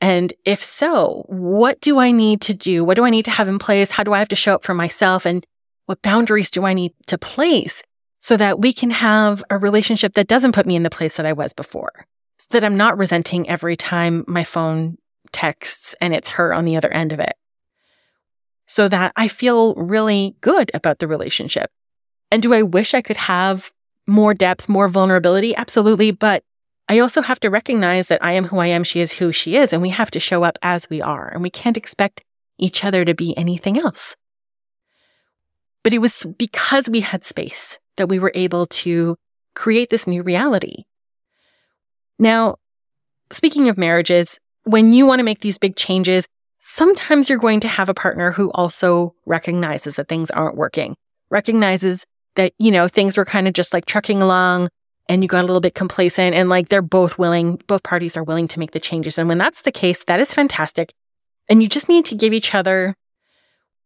And 0.00 0.32
if 0.44 0.62
so, 0.62 1.24
what 1.28 1.80
do 1.80 1.98
I 1.98 2.10
need 2.10 2.40
to 2.42 2.54
do? 2.54 2.84
What 2.84 2.96
do 2.96 3.04
I 3.04 3.10
need 3.10 3.26
to 3.26 3.30
have 3.30 3.48
in 3.48 3.58
place? 3.58 3.90
How 3.90 4.02
do 4.02 4.12
I 4.12 4.18
have 4.18 4.28
to 4.28 4.36
show 4.36 4.54
up 4.54 4.64
for 4.64 4.72
myself? 4.74 5.26
And 5.26 5.46
what 5.86 6.02
boundaries 6.02 6.50
do 6.50 6.64
I 6.64 6.72
need 6.72 6.92
to 7.06 7.18
place 7.18 7.82
so 8.18 8.36
that 8.36 8.60
we 8.60 8.72
can 8.72 8.90
have 8.90 9.44
a 9.50 9.58
relationship 9.58 10.14
that 10.14 10.28
doesn't 10.28 10.52
put 10.52 10.66
me 10.66 10.76
in 10.76 10.84
the 10.84 10.90
place 10.90 11.16
that 11.16 11.26
I 11.26 11.34
was 11.34 11.52
before? 11.52 12.06
So 12.38 12.48
that 12.52 12.64
I'm 12.64 12.78
not 12.78 12.96
resenting 12.96 13.48
every 13.48 13.76
time 13.76 14.24
my 14.26 14.44
phone 14.44 14.96
texts 15.32 15.94
and 16.00 16.14
it's 16.14 16.30
her 16.30 16.54
on 16.54 16.64
the 16.64 16.76
other 16.76 16.90
end 16.90 17.12
of 17.12 17.20
it. 17.20 17.34
So 18.66 18.88
that 18.88 19.12
I 19.16 19.28
feel 19.28 19.74
really 19.74 20.36
good 20.40 20.70
about 20.72 21.00
the 21.00 21.08
relationship. 21.08 21.70
And 22.30 22.42
do 22.42 22.54
I 22.54 22.62
wish 22.62 22.94
I 22.94 23.02
could 23.02 23.16
have 23.16 23.72
more 24.10 24.34
depth, 24.34 24.68
more 24.68 24.88
vulnerability? 24.88 25.54
Absolutely. 25.56 26.10
But 26.10 26.42
I 26.88 26.98
also 26.98 27.22
have 27.22 27.40
to 27.40 27.50
recognize 27.50 28.08
that 28.08 28.22
I 28.22 28.32
am 28.32 28.44
who 28.44 28.58
I 28.58 28.66
am, 28.66 28.82
she 28.82 29.00
is 29.00 29.12
who 29.12 29.32
she 29.32 29.56
is, 29.56 29.72
and 29.72 29.80
we 29.80 29.90
have 29.90 30.10
to 30.10 30.20
show 30.20 30.42
up 30.42 30.58
as 30.60 30.90
we 30.90 31.00
are, 31.00 31.28
and 31.28 31.40
we 31.42 31.50
can't 31.50 31.76
expect 31.76 32.24
each 32.58 32.84
other 32.84 33.04
to 33.04 33.14
be 33.14 33.36
anything 33.38 33.78
else. 33.78 34.16
But 35.82 35.92
it 35.92 35.98
was 35.98 36.26
because 36.36 36.88
we 36.88 37.00
had 37.00 37.24
space 37.24 37.78
that 37.96 38.08
we 38.08 38.18
were 38.18 38.32
able 38.34 38.66
to 38.66 39.16
create 39.54 39.90
this 39.90 40.06
new 40.06 40.22
reality. 40.22 40.84
Now, 42.18 42.56
speaking 43.30 43.68
of 43.68 43.78
marriages, 43.78 44.38
when 44.64 44.92
you 44.92 45.06
want 45.06 45.20
to 45.20 45.24
make 45.24 45.40
these 45.40 45.58
big 45.58 45.76
changes, 45.76 46.26
sometimes 46.58 47.28
you're 47.28 47.38
going 47.38 47.60
to 47.60 47.68
have 47.68 47.88
a 47.88 47.94
partner 47.94 48.32
who 48.32 48.50
also 48.50 49.14
recognizes 49.26 49.94
that 49.94 50.08
things 50.08 50.30
aren't 50.30 50.56
working, 50.56 50.96
recognizes 51.30 52.04
that, 52.36 52.52
you 52.58 52.70
know, 52.70 52.88
things 52.88 53.16
were 53.16 53.24
kind 53.24 53.48
of 53.48 53.54
just 53.54 53.72
like 53.72 53.86
trucking 53.86 54.22
along 54.22 54.68
and 55.08 55.22
you 55.22 55.28
got 55.28 55.42
a 55.42 55.46
little 55.46 55.60
bit 55.60 55.74
complacent 55.74 56.34
and 56.34 56.48
like 56.48 56.68
they're 56.68 56.82
both 56.82 57.18
willing, 57.18 57.60
both 57.66 57.82
parties 57.82 58.16
are 58.16 58.22
willing 58.22 58.48
to 58.48 58.58
make 58.58 58.70
the 58.70 58.80
changes. 58.80 59.18
And 59.18 59.28
when 59.28 59.38
that's 59.38 59.62
the 59.62 59.72
case, 59.72 60.04
that 60.04 60.20
is 60.20 60.32
fantastic. 60.32 60.92
And 61.48 61.62
you 61.62 61.68
just 61.68 61.88
need 61.88 62.04
to 62.06 62.14
give 62.14 62.32
each 62.32 62.54
other 62.54 62.94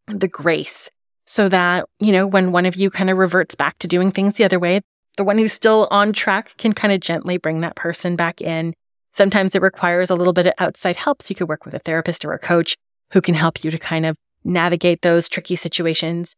the 0.06 0.28
grace 0.28 0.90
so 1.26 1.48
that, 1.48 1.86
you 1.98 2.12
know, 2.12 2.26
when 2.26 2.52
one 2.52 2.66
of 2.66 2.76
you 2.76 2.90
kind 2.90 3.08
of 3.08 3.16
reverts 3.16 3.54
back 3.54 3.78
to 3.78 3.88
doing 3.88 4.10
things 4.10 4.36
the 4.36 4.44
other 4.44 4.58
way, 4.58 4.82
the 5.16 5.24
one 5.24 5.38
who's 5.38 5.52
still 5.52 5.88
on 5.90 6.12
track 6.12 6.56
can 6.58 6.74
kind 6.74 6.92
of 6.92 7.00
gently 7.00 7.38
bring 7.38 7.60
that 7.60 7.76
person 7.76 8.16
back 8.16 8.42
in. 8.42 8.74
Sometimes 9.12 9.54
it 9.54 9.62
requires 9.62 10.10
a 10.10 10.16
little 10.16 10.32
bit 10.32 10.48
of 10.48 10.52
outside 10.58 10.96
help. 10.96 11.22
So 11.22 11.30
you 11.30 11.36
could 11.36 11.48
work 11.48 11.64
with 11.64 11.72
a 11.72 11.78
therapist 11.78 12.24
or 12.24 12.32
a 12.32 12.38
coach 12.38 12.76
who 13.12 13.20
can 13.20 13.34
help 13.34 13.64
you 13.64 13.70
to 13.70 13.78
kind 13.78 14.04
of 14.04 14.16
navigate 14.44 15.00
those 15.00 15.28
tricky 15.28 15.56
situations 15.56 16.34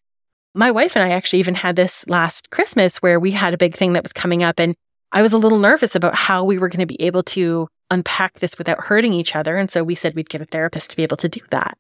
my 0.56 0.70
wife 0.70 0.96
and 0.96 1.04
I 1.04 1.14
actually 1.14 1.40
even 1.40 1.54
had 1.54 1.76
this 1.76 2.06
last 2.08 2.50
Christmas 2.50 2.96
where 2.98 3.20
we 3.20 3.30
had 3.30 3.52
a 3.52 3.58
big 3.58 3.74
thing 3.74 3.92
that 3.92 4.02
was 4.02 4.14
coming 4.14 4.42
up 4.42 4.58
and 4.58 4.74
I 5.12 5.22
was 5.22 5.34
a 5.34 5.38
little 5.38 5.58
nervous 5.58 5.94
about 5.94 6.14
how 6.14 6.44
we 6.44 6.58
were 6.58 6.68
going 6.68 6.80
to 6.80 6.86
be 6.86 7.00
able 7.00 7.22
to 7.24 7.68
unpack 7.90 8.40
this 8.40 8.58
without 8.58 8.80
hurting 8.80 9.12
each 9.12 9.36
other. 9.36 9.56
And 9.56 9.70
so 9.70 9.84
we 9.84 9.94
said 9.94 10.14
we'd 10.14 10.30
get 10.30 10.40
a 10.40 10.46
therapist 10.46 10.90
to 10.90 10.96
be 10.96 11.02
able 11.02 11.18
to 11.18 11.28
do 11.28 11.40
that. 11.50 11.76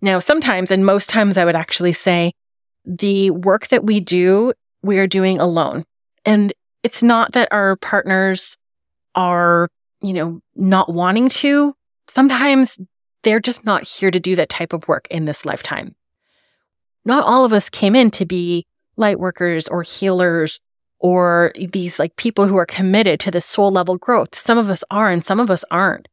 Now, 0.00 0.18
sometimes, 0.18 0.70
and 0.70 0.84
most 0.84 1.08
times, 1.08 1.36
I 1.36 1.44
would 1.44 1.56
actually 1.56 1.92
say 1.92 2.32
the 2.84 3.30
work 3.30 3.68
that 3.68 3.84
we 3.84 4.00
do, 4.00 4.52
we 4.82 4.98
are 4.98 5.06
doing 5.06 5.40
alone. 5.40 5.84
And 6.26 6.52
it's 6.82 7.02
not 7.02 7.32
that 7.32 7.48
our 7.50 7.76
partners 7.76 8.56
are, 9.14 9.68
you 10.02 10.12
know, 10.12 10.40
not 10.54 10.92
wanting 10.92 11.30
to. 11.30 11.74
Sometimes 12.08 12.78
they're 13.22 13.40
just 13.40 13.64
not 13.64 13.88
here 13.88 14.10
to 14.10 14.20
do 14.20 14.36
that 14.36 14.50
type 14.50 14.74
of 14.74 14.86
work 14.86 15.08
in 15.10 15.24
this 15.24 15.46
lifetime 15.46 15.94
not 17.04 17.24
all 17.24 17.44
of 17.44 17.52
us 17.52 17.70
came 17.70 17.94
in 17.94 18.10
to 18.12 18.24
be 18.24 18.66
light 18.96 19.18
workers 19.18 19.68
or 19.68 19.82
healers 19.82 20.60
or 20.98 21.52
these 21.54 21.98
like 21.98 22.16
people 22.16 22.46
who 22.46 22.56
are 22.56 22.66
committed 22.66 23.20
to 23.20 23.30
the 23.30 23.40
soul 23.40 23.70
level 23.70 23.98
growth. 23.98 24.34
Some 24.34 24.58
of 24.58 24.70
us 24.70 24.82
are 24.90 25.10
and 25.10 25.24
some 25.24 25.40
of 25.40 25.50
us 25.50 25.64
aren't. 25.70 26.08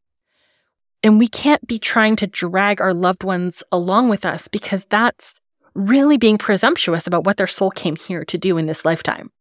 And 1.04 1.18
we 1.18 1.28
can't 1.28 1.66
be 1.66 1.80
trying 1.80 2.16
to 2.18 2.28
drag 2.28 2.82
our 2.82 2.94
loved 2.94 3.24
ones 3.24 3.64
along 3.72 4.10
with 4.10 4.26
us 4.26 4.48
because 4.48 4.86
that's 4.86 5.40
really 5.74 6.18
being 6.18 6.38
presumptuous 6.38 7.08
about 7.08 7.24
what 7.24 7.38
their 7.38 7.48
soul 7.48 7.72
came 7.72 7.96
here 7.96 8.26
to 8.26 8.38
do 8.38 8.58
in 8.58 8.66
this 8.66 8.86
lifetime. 8.86 9.32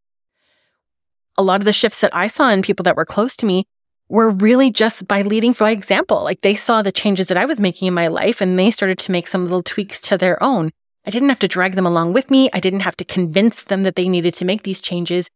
A 1.36 1.42
lot 1.42 1.60
of 1.60 1.64
the 1.64 1.72
shifts 1.72 2.00
that 2.00 2.14
I 2.14 2.28
saw 2.28 2.50
in 2.50 2.62
people 2.62 2.84
that 2.84 2.96
were 2.96 3.04
close 3.04 3.36
to 3.38 3.46
me 3.46 3.66
were 4.08 4.30
really 4.30 4.70
just 4.70 5.06
by 5.06 5.22
leading 5.22 5.52
by 5.52 5.70
example. 5.70 6.22
Like 6.22 6.40
they 6.40 6.54
saw 6.54 6.82
the 6.82 6.92
changes 6.92 7.26
that 7.28 7.36
I 7.36 7.44
was 7.44 7.60
making 7.60 7.88
in 7.88 7.94
my 7.94 8.08
life 8.08 8.40
and 8.40 8.58
they 8.58 8.70
started 8.70 8.98
to 9.00 9.12
make 9.12 9.26
some 9.26 9.44
little 9.44 9.62
tweaks 9.62 10.00
to 10.02 10.18
their 10.18 10.42
own. 10.42 10.70
I 11.10 11.12
didn't 11.12 11.30
have 11.30 11.40
to 11.40 11.48
drag 11.48 11.74
them 11.74 11.86
along 11.86 12.12
with 12.12 12.30
me. 12.30 12.48
I 12.52 12.60
didn't 12.60 12.86
have 12.86 12.96
to 12.98 13.04
convince 13.04 13.64
them 13.64 13.82
that 13.82 13.96
they 13.96 14.08
needed 14.08 14.32
to 14.34 14.44
make 14.44 14.62
these 14.62 14.80
changes. 14.80 15.28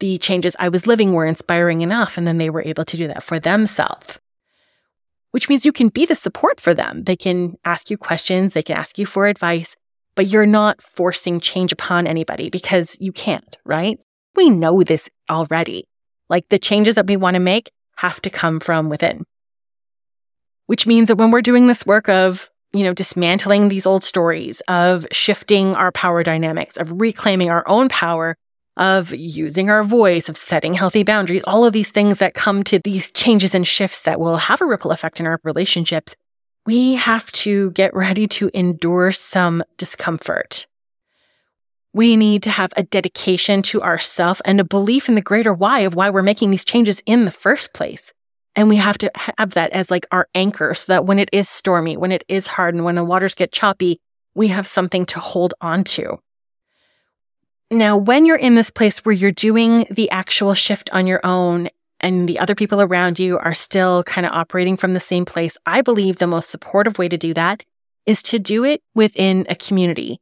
The 0.00 0.18
changes 0.18 0.56
I 0.58 0.68
was 0.68 0.88
living 0.88 1.12
were 1.12 1.24
inspiring 1.24 1.82
enough, 1.82 2.18
and 2.18 2.26
then 2.26 2.38
they 2.38 2.50
were 2.50 2.64
able 2.64 2.84
to 2.86 2.96
do 2.96 3.06
that 3.06 3.22
for 3.22 3.38
themselves. 3.38 4.18
Which 5.30 5.48
means 5.48 5.64
you 5.64 5.70
can 5.70 5.86
be 5.86 6.04
the 6.04 6.16
support 6.16 6.58
for 6.58 6.74
them. 6.74 7.04
They 7.04 7.14
can 7.14 7.54
ask 7.64 7.90
you 7.90 7.96
questions, 7.96 8.54
they 8.54 8.62
can 8.64 8.76
ask 8.76 8.98
you 8.98 9.06
for 9.06 9.28
advice, 9.28 9.76
but 10.16 10.26
you're 10.26 10.46
not 10.46 10.82
forcing 10.82 11.38
change 11.38 11.70
upon 11.70 12.08
anybody 12.08 12.50
because 12.50 12.96
you 13.00 13.12
can't, 13.12 13.56
right? 13.64 14.00
We 14.34 14.50
know 14.50 14.82
this 14.82 15.08
already. 15.30 15.86
Like 16.28 16.48
the 16.48 16.58
changes 16.58 16.96
that 16.96 17.06
we 17.06 17.16
want 17.16 17.34
to 17.34 17.40
make 17.40 17.70
have 17.98 18.20
to 18.22 18.30
come 18.30 18.58
from 18.58 18.88
within. 18.88 19.22
Which 20.66 20.88
means 20.88 21.06
that 21.06 21.18
when 21.18 21.30
we're 21.30 21.40
doing 21.40 21.68
this 21.68 21.86
work 21.86 22.08
of 22.08 22.50
you 22.72 22.84
know, 22.84 22.94
dismantling 22.94 23.68
these 23.68 23.86
old 23.86 24.04
stories, 24.04 24.60
of 24.68 25.06
shifting 25.10 25.74
our 25.74 25.90
power 25.92 26.22
dynamics, 26.22 26.76
of 26.76 27.00
reclaiming 27.00 27.50
our 27.50 27.66
own 27.68 27.88
power, 27.88 28.36
of 28.76 29.12
using 29.12 29.68
our 29.68 29.82
voice, 29.82 30.28
of 30.28 30.36
setting 30.36 30.74
healthy 30.74 31.02
boundaries, 31.02 31.42
all 31.46 31.64
of 31.64 31.72
these 31.72 31.90
things 31.90 32.18
that 32.18 32.34
come 32.34 32.62
to 32.64 32.78
these 32.78 33.10
changes 33.10 33.54
and 33.54 33.66
shifts 33.66 34.02
that 34.02 34.20
will 34.20 34.36
have 34.36 34.60
a 34.60 34.66
ripple 34.66 34.92
effect 34.92 35.20
in 35.20 35.26
our 35.26 35.40
relationships, 35.44 36.14
we 36.64 36.94
have 36.94 37.30
to 37.32 37.72
get 37.72 37.94
ready 37.94 38.26
to 38.26 38.50
endure 38.54 39.12
some 39.12 39.62
discomfort. 39.76 40.66
We 41.92 42.16
need 42.16 42.44
to 42.44 42.50
have 42.50 42.72
a 42.76 42.84
dedication 42.84 43.62
to 43.62 43.82
ourself 43.82 44.40
and 44.44 44.60
a 44.60 44.64
belief 44.64 45.08
in 45.08 45.16
the 45.16 45.20
greater 45.20 45.52
why 45.52 45.80
of 45.80 45.94
why 45.94 46.10
we're 46.10 46.22
making 46.22 46.52
these 46.52 46.64
changes 46.64 47.02
in 47.04 47.24
the 47.24 47.32
first 47.32 47.74
place. 47.74 48.14
And 48.56 48.68
we 48.68 48.76
have 48.76 48.98
to 48.98 49.10
have 49.38 49.54
that 49.54 49.70
as 49.70 49.90
like 49.90 50.06
our 50.10 50.28
anchor 50.34 50.74
so 50.74 50.92
that 50.92 51.06
when 51.06 51.18
it 51.18 51.28
is 51.32 51.48
stormy, 51.48 51.96
when 51.96 52.12
it 52.12 52.24
is 52.28 52.46
hard, 52.46 52.74
and 52.74 52.84
when 52.84 52.96
the 52.96 53.04
waters 53.04 53.34
get 53.34 53.52
choppy, 53.52 54.00
we 54.34 54.48
have 54.48 54.66
something 54.66 55.06
to 55.06 55.20
hold 55.20 55.54
on 55.60 55.84
to. 55.84 56.18
Now, 57.70 57.96
when 57.96 58.26
you're 58.26 58.36
in 58.36 58.56
this 58.56 58.70
place 58.70 58.98
where 59.04 59.14
you're 59.14 59.30
doing 59.30 59.86
the 59.90 60.10
actual 60.10 60.54
shift 60.54 60.90
on 60.90 61.06
your 61.06 61.20
own 61.22 61.68
and 62.00 62.28
the 62.28 62.38
other 62.38 62.56
people 62.56 62.80
around 62.80 63.18
you 63.18 63.38
are 63.38 63.54
still 63.54 64.02
kind 64.02 64.26
of 64.26 64.32
operating 64.32 64.76
from 64.76 64.94
the 64.94 65.00
same 65.00 65.24
place, 65.24 65.56
I 65.66 65.80
believe 65.80 66.16
the 66.16 66.26
most 66.26 66.50
supportive 66.50 66.98
way 66.98 67.08
to 67.08 67.16
do 67.16 67.32
that 67.34 67.62
is 68.06 68.22
to 68.24 68.40
do 68.40 68.64
it 68.64 68.82
within 68.94 69.46
a 69.48 69.54
community. 69.54 70.20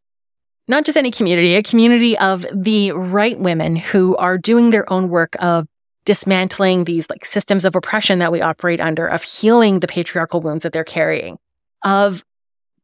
Not 0.66 0.84
just 0.84 0.98
any 0.98 1.10
community, 1.10 1.54
a 1.54 1.62
community 1.62 2.18
of 2.18 2.44
the 2.52 2.92
right 2.92 3.38
women 3.38 3.76
who 3.76 4.14
are 4.16 4.36
doing 4.36 4.68
their 4.68 4.90
own 4.92 5.08
work 5.08 5.34
of 5.38 5.66
dismantling 6.08 6.84
these 6.84 7.10
like 7.10 7.22
systems 7.22 7.66
of 7.66 7.76
oppression 7.76 8.18
that 8.18 8.32
we 8.32 8.40
operate 8.40 8.80
under, 8.80 9.06
of 9.06 9.22
healing 9.22 9.80
the 9.80 9.86
patriarchal 9.86 10.40
wounds 10.40 10.62
that 10.62 10.72
they're 10.72 10.82
carrying, 10.82 11.36
of 11.84 12.24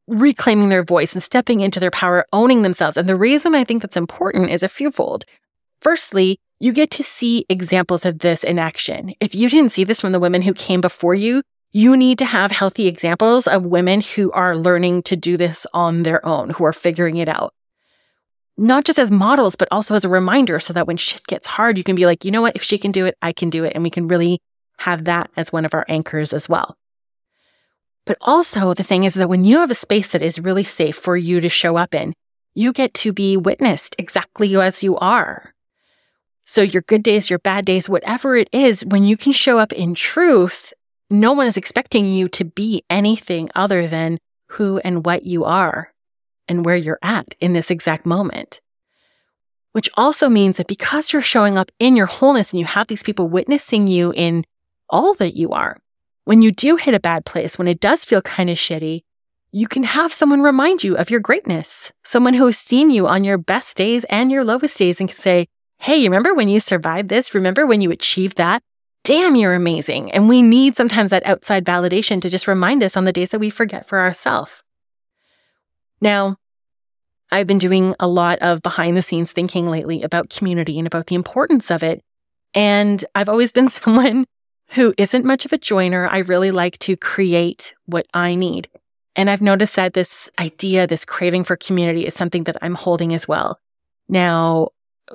reclaiming 0.06 0.68
their 0.68 0.84
voice 0.84 1.14
and 1.14 1.22
stepping 1.22 1.62
into 1.62 1.80
their 1.80 1.90
power, 1.90 2.26
owning 2.34 2.60
themselves. 2.60 2.98
And 2.98 3.08
the 3.08 3.16
reason 3.16 3.54
I 3.54 3.64
think 3.64 3.80
that's 3.80 3.96
important 3.96 4.50
is 4.50 4.62
a 4.62 4.68
fewfold. 4.68 5.24
Firstly, 5.80 6.38
you 6.60 6.70
get 6.70 6.90
to 6.90 7.02
see 7.02 7.46
examples 7.48 8.04
of 8.04 8.18
this 8.18 8.44
in 8.44 8.58
action. 8.58 9.14
If 9.20 9.34
you 9.34 9.48
didn't 9.48 9.72
see 9.72 9.84
this 9.84 10.02
from 10.02 10.12
the 10.12 10.20
women 10.20 10.42
who 10.42 10.52
came 10.52 10.82
before 10.82 11.14
you, 11.14 11.40
you 11.72 11.96
need 11.96 12.18
to 12.18 12.26
have 12.26 12.50
healthy 12.50 12.86
examples 12.86 13.46
of 13.46 13.64
women 13.64 14.02
who 14.02 14.30
are 14.32 14.54
learning 14.54 15.04
to 15.04 15.16
do 15.16 15.38
this 15.38 15.66
on 15.72 16.02
their 16.02 16.22
own, 16.26 16.50
who 16.50 16.64
are 16.64 16.74
figuring 16.74 17.16
it 17.16 17.28
out 17.30 17.54
not 18.56 18.84
just 18.84 18.98
as 18.98 19.10
models, 19.10 19.56
but 19.56 19.68
also 19.70 19.94
as 19.94 20.04
a 20.04 20.08
reminder 20.08 20.60
so 20.60 20.72
that 20.72 20.86
when 20.86 20.96
shit 20.96 21.26
gets 21.26 21.46
hard, 21.46 21.76
you 21.76 21.84
can 21.84 21.96
be 21.96 22.06
like, 22.06 22.24
you 22.24 22.30
know 22.30 22.42
what? 22.42 22.56
If 22.56 22.62
she 22.62 22.78
can 22.78 22.92
do 22.92 23.06
it, 23.06 23.16
I 23.20 23.32
can 23.32 23.50
do 23.50 23.64
it. 23.64 23.72
And 23.74 23.82
we 23.82 23.90
can 23.90 24.08
really 24.08 24.40
have 24.78 25.04
that 25.04 25.30
as 25.36 25.52
one 25.52 25.64
of 25.64 25.74
our 25.74 25.84
anchors 25.88 26.32
as 26.32 26.48
well. 26.48 26.76
But 28.06 28.18
also, 28.20 28.74
the 28.74 28.82
thing 28.82 29.04
is 29.04 29.14
that 29.14 29.28
when 29.28 29.44
you 29.44 29.58
have 29.58 29.70
a 29.70 29.74
space 29.74 30.08
that 30.08 30.22
is 30.22 30.38
really 30.38 30.62
safe 30.62 30.96
for 30.96 31.16
you 31.16 31.40
to 31.40 31.48
show 31.48 31.76
up 31.76 31.94
in, 31.94 32.12
you 32.54 32.72
get 32.72 32.92
to 32.94 33.12
be 33.12 33.36
witnessed 33.36 33.96
exactly 33.98 34.54
as 34.56 34.82
you 34.82 34.96
are. 34.98 35.54
So, 36.44 36.60
your 36.60 36.82
good 36.82 37.02
days, 37.02 37.30
your 37.30 37.38
bad 37.38 37.64
days, 37.64 37.88
whatever 37.88 38.36
it 38.36 38.48
is, 38.52 38.84
when 38.84 39.04
you 39.04 39.16
can 39.16 39.32
show 39.32 39.58
up 39.58 39.72
in 39.72 39.94
truth, 39.94 40.74
no 41.08 41.32
one 41.32 41.46
is 41.46 41.56
expecting 41.56 42.04
you 42.04 42.28
to 42.28 42.44
be 42.44 42.84
anything 42.90 43.48
other 43.54 43.88
than 43.88 44.18
who 44.48 44.78
and 44.78 45.06
what 45.06 45.24
you 45.24 45.44
are 45.44 45.93
and 46.48 46.64
where 46.64 46.76
you're 46.76 46.98
at 47.02 47.34
in 47.40 47.52
this 47.52 47.70
exact 47.70 48.06
moment. 48.06 48.60
Which 49.72 49.90
also 49.94 50.28
means 50.28 50.56
that 50.56 50.68
because 50.68 51.12
you're 51.12 51.22
showing 51.22 51.58
up 51.58 51.72
in 51.78 51.96
your 51.96 52.06
wholeness 52.06 52.52
and 52.52 52.60
you 52.60 52.66
have 52.66 52.86
these 52.86 53.02
people 53.02 53.28
witnessing 53.28 53.86
you 53.86 54.12
in 54.14 54.44
all 54.88 55.14
that 55.14 55.36
you 55.36 55.50
are, 55.50 55.78
when 56.24 56.42
you 56.42 56.52
do 56.52 56.76
hit 56.76 56.94
a 56.94 57.00
bad 57.00 57.24
place, 57.24 57.58
when 57.58 57.68
it 57.68 57.80
does 57.80 58.04
feel 58.04 58.22
kind 58.22 58.48
of 58.48 58.56
shitty, 58.56 59.02
you 59.52 59.68
can 59.68 59.84
have 59.84 60.12
someone 60.12 60.42
remind 60.42 60.82
you 60.82 60.96
of 60.96 61.10
your 61.10 61.20
greatness, 61.20 61.92
someone 62.04 62.34
who 62.34 62.46
has 62.46 62.58
seen 62.58 62.90
you 62.90 63.06
on 63.06 63.24
your 63.24 63.38
best 63.38 63.76
days 63.76 64.04
and 64.04 64.30
your 64.30 64.42
lowest 64.42 64.78
days 64.78 65.00
and 65.00 65.08
can 65.08 65.18
say, 65.18 65.46
Hey, 65.78 65.96
you 65.96 66.04
remember 66.04 66.34
when 66.34 66.48
you 66.48 66.60
survived 66.60 67.08
this? 67.08 67.34
Remember 67.34 67.66
when 67.66 67.80
you 67.80 67.90
achieved 67.90 68.36
that? 68.38 68.62
Damn, 69.04 69.36
you're 69.36 69.54
amazing. 69.54 70.10
And 70.12 70.28
we 70.28 70.40
need 70.40 70.76
sometimes 70.76 71.10
that 71.10 71.26
outside 71.26 71.64
validation 71.64 72.22
to 72.22 72.30
just 72.30 72.48
remind 72.48 72.82
us 72.82 72.96
on 72.96 73.04
the 73.04 73.12
days 73.12 73.30
that 73.30 73.38
we 73.38 73.50
forget 73.50 73.86
for 73.86 74.00
ourselves. 74.00 74.62
Now, 76.04 76.36
I've 77.32 77.46
been 77.46 77.58
doing 77.58 77.94
a 77.98 78.06
lot 78.06 78.38
of 78.40 78.60
behind 78.60 78.94
the 78.94 79.02
scenes 79.02 79.32
thinking 79.32 79.66
lately 79.66 80.02
about 80.02 80.28
community 80.28 80.78
and 80.78 80.86
about 80.86 81.06
the 81.06 81.14
importance 81.14 81.70
of 81.70 81.82
it. 81.82 82.02
And 82.52 83.02
I've 83.14 83.30
always 83.30 83.50
been 83.50 83.68
someone 83.70 84.26
who 84.68 84.92
isn't 84.98 85.24
much 85.24 85.46
of 85.46 85.52
a 85.54 85.58
joiner. 85.58 86.06
I 86.06 86.18
really 86.18 86.50
like 86.50 86.78
to 86.80 86.94
create 86.94 87.74
what 87.86 88.06
I 88.12 88.34
need. 88.34 88.68
And 89.16 89.30
I've 89.30 89.40
noticed 89.40 89.76
that 89.76 89.94
this 89.94 90.30
idea, 90.38 90.86
this 90.86 91.06
craving 91.06 91.44
for 91.44 91.56
community 91.56 92.04
is 92.06 92.14
something 92.14 92.44
that 92.44 92.58
I'm 92.60 92.74
holding 92.74 93.14
as 93.14 93.26
well. 93.26 93.58
Now, 94.06 94.68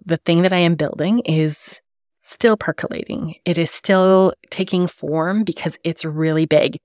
the 0.03 0.17
thing 0.17 0.41
that 0.41 0.53
I 0.53 0.59
am 0.59 0.73
building 0.73 1.19
is 1.19 1.81
still 2.23 2.57
percolating. 2.57 3.35
It 3.45 3.59
is 3.59 3.69
still 3.69 4.33
taking 4.49 4.87
form 4.87 5.43
because 5.43 5.77
it's 5.83 6.03
really 6.03 6.47
big. 6.47 6.79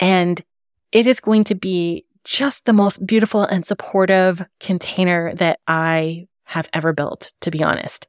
And 0.00 0.42
it 0.90 1.06
is 1.06 1.20
going 1.20 1.44
to 1.44 1.54
be 1.54 2.05
just 2.26 2.64
the 2.64 2.72
most 2.72 3.06
beautiful 3.06 3.42
and 3.42 3.64
supportive 3.64 4.44
container 4.58 5.32
that 5.36 5.60
I 5.66 6.26
have 6.44 6.68
ever 6.72 6.92
built, 6.92 7.32
to 7.40 7.50
be 7.50 7.62
honest. 7.62 8.08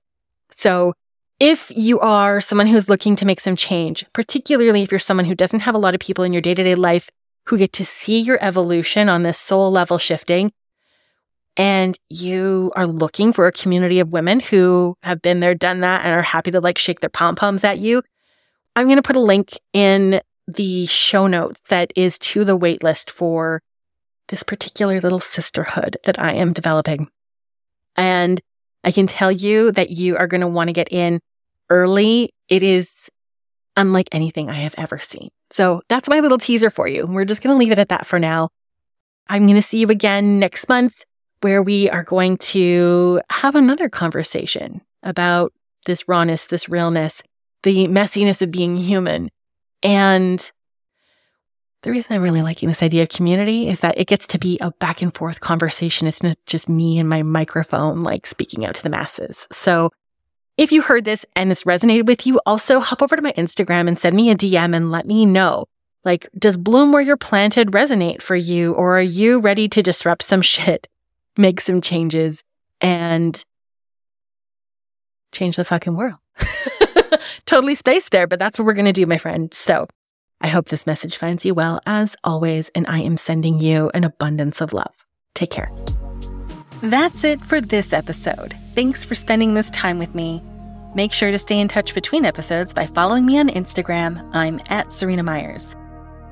So 0.52 0.94
if 1.40 1.72
you 1.76 2.00
are 2.00 2.42
someone 2.42 2.66
who's 2.66 2.90
looking 2.90 3.16
to 3.18 3.26
make 3.26 3.40
some 3.40 3.56
change, 3.56 4.06
particularly 4.14 4.82
if 4.82 4.92
you're 4.92 5.00
someone 5.00 5.26
who 5.26 5.36
doesn't 5.36 5.60
have 5.62 5.76
a 5.76 5.80
lot 5.80 5.94
of 5.94 6.02
people 6.02 6.24
in 6.24 6.34
your 6.34 6.42
day 6.42 6.56
to 6.56 6.64
day 6.64 6.74
life 6.74 7.10
who 7.46 7.58
get 7.58 7.72
to 7.74 7.86
see 7.86 8.20
your 8.20 8.40
evolution 8.42 9.08
on 9.08 9.22
this 9.22 9.38
soul 9.38 9.72
level 9.72 10.00
shifting. 10.00 10.52
And 11.56 11.98
you 12.10 12.72
are 12.76 12.88
looking 12.88 13.34
for 13.34 13.46
a 13.46 13.52
community 13.52 14.00
of 14.00 14.12
women 14.12 14.40
who 14.40 14.96
have 15.04 15.22
been 15.22 15.40
there, 15.40 15.56
done 15.56 15.82
that, 15.82 16.06
and 16.06 16.14
are 16.14 16.24
happy 16.24 16.52
to 16.52 16.60
like 16.60 16.80
shake 16.80 17.02
their 17.02 17.10
pom 17.10 17.36
poms 17.36 17.64
at 17.64 17.78
you. 17.78 18.02
I'm 18.76 18.88
going 18.88 18.98
to 18.98 19.04
put 19.04 19.16
a 19.16 19.22
link 19.22 19.60
in 19.74 20.22
the 20.48 20.86
show 20.88 21.28
notes 21.28 21.62
that 21.70 21.92
is 21.96 22.18
to 22.20 22.44
the 22.44 22.58
waitlist 22.58 23.10
for 23.12 23.62
this 24.28 24.44
particular 24.44 25.00
little 25.00 25.20
sisterhood 25.20 25.98
that 26.06 26.20
I 26.20 26.34
am 26.34 26.54
developing. 26.54 27.10
And 27.96 28.42
I 28.84 28.92
can 28.92 29.08
tell 29.08 29.32
you 29.32 29.72
that 29.72 29.90
you 29.90 30.18
are 30.18 30.28
going 30.28 30.42
to 30.42 30.48
want 30.48 30.68
to 30.68 30.74
get 30.74 30.92
in 30.92 31.20
early. 31.70 32.32
It 32.48 32.64
is 32.64 33.10
unlike 33.76 34.10
anything 34.12 34.50
I 34.50 34.54
have 34.54 34.76
ever 34.78 35.00
seen. 35.00 35.30
So 35.52 35.82
that's 35.88 36.10
my 36.10 36.20
little 36.20 36.38
teaser 36.38 36.70
for 36.70 36.88
you. 36.88 37.06
We're 37.06 37.26
just 37.26 37.42
going 37.42 37.54
to 37.54 37.58
leave 37.58 37.72
it 37.72 37.80
at 37.80 37.90
that 37.90 38.06
for 38.06 38.20
now. 38.20 38.50
I'm 39.28 39.46
going 39.46 39.56
to 39.56 39.62
see 39.62 39.80
you 39.80 39.90
again 39.90 40.40
next 40.40 40.70
month 40.70 41.04
where 41.42 41.62
we 41.62 41.90
are 41.90 42.04
going 42.04 42.38
to 42.38 43.22
have 43.30 43.56
another 43.56 43.90
conversation 43.90 44.82
about 45.04 45.54
this 45.86 46.08
rawness, 46.08 46.48
this 46.48 46.68
realness, 46.68 47.24
the 47.64 47.88
messiness 47.88 48.42
of 48.42 48.52
being 48.52 48.76
human. 48.76 49.30
And 49.84 50.52
the 51.88 51.94
reason 51.94 52.14
I'm 52.14 52.22
really 52.22 52.42
liking 52.42 52.68
this 52.68 52.84
idea 52.84 53.04
of 53.04 53.08
community 53.08 53.70
is 53.70 53.80
that 53.80 53.98
it 53.98 54.08
gets 54.08 54.28
to 54.28 54.38
be 54.38 54.58
a 54.60 54.72
back 54.72 55.02
and 55.02 55.16
forth 55.16 55.40
conversation. 55.40 56.06
It's 56.06 56.22
not 56.22 56.38
just 56.46 56.68
me 56.68 57.00
and 57.00 57.08
my 57.08 57.24
microphone, 57.24 58.04
like 58.04 58.28
speaking 58.28 58.66
out 58.66 58.76
to 58.76 58.84
the 58.84 58.90
masses. 58.90 59.48
So 59.54 59.92
if 60.58 60.74
you 60.74 60.82
heard 60.82 61.06
this 61.06 61.26
and 61.38 61.50
this 61.50 61.64
resonated 61.64 62.06
with 62.06 62.28
you, 62.28 62.42
also 62.46 62.82
hop 62.82 63.02
over 63.02 63.16
to 63.16 63.22
my 63.22 63.32
Instagram 63.38 63.88
and 63.88 63.98
send 63.98 64.18
me 64.18 64.30
a 64.30 64.36
DM 64.36 64.76
and 64.76 64.92
let 64.92 65.08
me 65.08 65.26
know. 65.26 65.64
Like, 66.04 66.28
does 66.38 66.58
bloom 66.58 66.92
where 66.92 67.02
you're 67.02 67.16
planted 67.16 67.72
resonate 67.72 68.22
for 68.22 68.36
you? 68.36 68.74
Or 68.74 68.98
are 68.98 69.02
you 69.02 69.40
ready 69.40 69.70
to 69.70 69.82
disrupt 69.82 70.24
some 70.24 70.42
shit, 70.42 70.90
make 71.38 71.62
some 71.62 71.80
changes, 71.80 72.44
and 72.82 73.42
change 75.32 75.56
the 75.56 75.64
fucking 75.64 75.96
world? 75.96 76.18
totally 77.46 77.76
spaced 77.76 78.12
there, 78.12 78.28
but 78.28 78.40
that's 78.40 78.60
what 78.60 78.66
we're 78.66 78.74
going 78.74 78.84
to 78.84 78.92
do, 78.92 79.06
my 79.06 79.18
friend. 79.18 79.54
So 79.54 79.88
I 80.42 80.48
hope 80.48 80.70
this 80.70 80.88
message 80.88 81.18
finds 81.18 81.46
you 81.46 81.54
well 81.54 81.82
as 81.86 82.16
always, 82.24 82.70
and 82.70 82.86
I 82.88 83.00
am 83.00 83.18
sending 83.18 83.60
you 83.60 83.90
an 83.94 84.04
abundance 84.04 84.62
of 84.62 84.74
love. 84.74 85.06
Take 85.34 85.52
care. 85.52 85.72
That's 86.82 87.24
it 87.24 87.40
for 87.42 87.60
this 87.60 87.92
episode. 87.94 88.56
Thanks 88.76 89.04
for 89.04 89.16
spending 89.16 89.54
this 89.54 89.72
time 89.72 89.98
with 89.98 90.14
me. 90.14 90.44
Make 90.96 91.12
sure 91.12 91.32
to 91.32 91.38
stay 91.38 91.60
in 91.60 91.68
touch 91.68 91.94
between 91.94 92.26
episodes 92.26 92.74
by 92.74 92.86
following 92.86 93.26
me 93.26 93.40
on 93.40 93.50
Instagram. 93.50 94.30
I'm 94.34 94.60
at 94.70 94.94
Serena 94.94 95.24
Myers. 95.24 95.76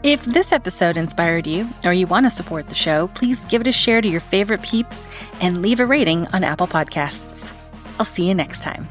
If 0.03 0.23
this 0.23 0.51
episode 0.51 0.97
inspired 0.97 1.47
you 1.47 1.67
or 1.83 1.93
you 1.93 2.05
want 2.05 2.27
to 2.27 2.29
support 2.29 2.69
the 2.69 2.75
show, 2.75 3.07
please 3.15 3.43
give 3.45 3.61
it 3.61 3.67
a 3.67 3.71
share 3.71 4.01
to 4.01 4.07
your 4.07 4.21
favorite 4.21 4.61
peeps 4.61 5.07
and 5.41 5.63
leave 5.63 5.79
a 5.79 5.85
rating 5.85 6.27
on 6.27 6.43
Apple 6.43 6.67
Podcasts. 6.67 7.51
I'll 7.97 8.05
see 8.05 8.27
you 8.27 8.35
next 8.35 8.61
time. 8.61 8.87